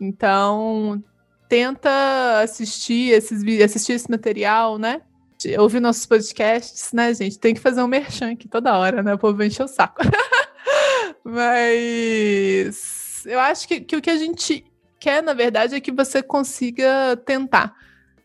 [0.00, 1.02] Então,
[1.48, 1.90] tenta
[2.40, 5.02] assistir esses assistir esse material, né?
[5.58, 7.40] ouvir nossos podcasts, né, gente?
[7.40, 9.14] Tem que fazer um merchan aqui toda hora, né?
[9.14, 10.00] O povo encher o saco.
[11.24, 14.64] Mas eu acho que, que o que a gente
[15.00, 17.74] quer, na verdade, é que você consiga tentar.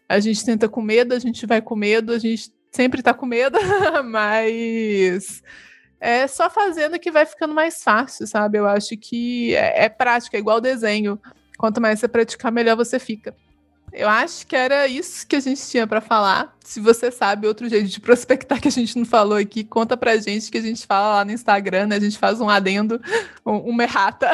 [0.08, 3.26] A gente tenta com medo, a gente vai com medo, a gente sempre tá com
[3.26, 3.58] medo,
[4.06, 5.42] mas
[6.00, 8.58] é só fazendo que vai ficando mais fácil, sabe?
[8.58, 11.20] Eu acho que é, é prática, é igual desenho.
[11.58, 13.36] Quanto mais você praticar, melhor você fica.
[13.92, 16.56] Eu acho que era isso que a gente tinha para falar.
[16.64, 20.18] Se você sabe outro jeito de prospectar que a gente não falou aqui, conta pra
[20.18, 21.96] gente que a gente fala lá no Instagram, né?
[21.96, 23.02] A gente faz um adendo,
[23.46, 24.32] um, uma errata.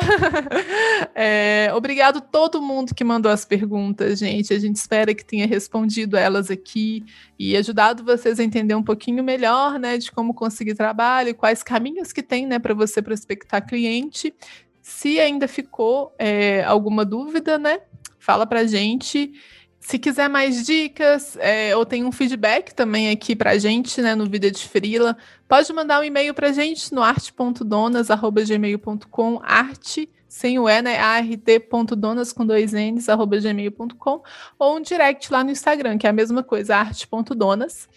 [1.15, 4.53] é, obrigado todo mundo que mandou as perguntas, gente.
[4.53, 7.05] A gente espera que tenha respondido elas aqui
[7.39, 12.11] e ajudado vocês a entender um pouquinho melhor, né, de como conseguir trabalho, quais caminhos
[12.11, 14.33] que tem, né, para você prospectar cliente.
[14.81, 17.79] Se ainda ficou é, alguma dúvida, né?
[18.25, 19.31] Fala pra gente.
[19.79, 24.25] Se quiser mais dicas, é, ou tem um feedback também aqui pra gente, né, no
[24.25, 25.15] Vida de Frila,
[25.47, 32.43] pode mandar um e-mail pra gente no arte.donas.gmail.com, arte, sem o E, né, art.donas com
[32.43, 34.23] dois N's, arroba gmail.com,
[34.57, 37.87] ou um direct lá no Instagram, que é a mesma coisa, arte.donas.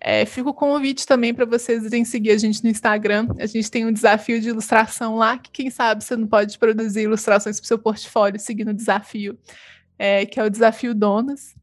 [0.00, 3.28] É, fica o convite também para vocês irem seguir a gente no Instagram.
[3.38, 7.02] A gente tem um desafio de ilustração lá, que quem sabe você não pode produzir
[7.02, 9.38] ilustrações para o seu portfólio seguindo o desafio
[9.98, 11.54] é, que é o Desafio Donas.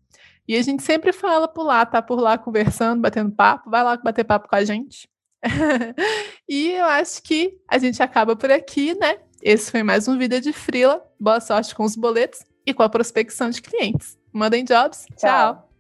[0.48, 3.96] E a gente sempre fala por lá, tá por lá conversando, batendo papo, vai lá
[3.98, 5.08] bater papo com a gente.
[6.48, 9.18] e eu acho que a gente acaba por aqui, né?
[9.42, 11.02] Esse foi mais um vídeo de Frila.
[11.20, 14.18] Boa sorte com os boletos e com a prospecção de clientes.
[14.32, 15.06] Mandem jobs.
[15.18, 15.56] Tchau.
[15.56, 15.73] Tchau.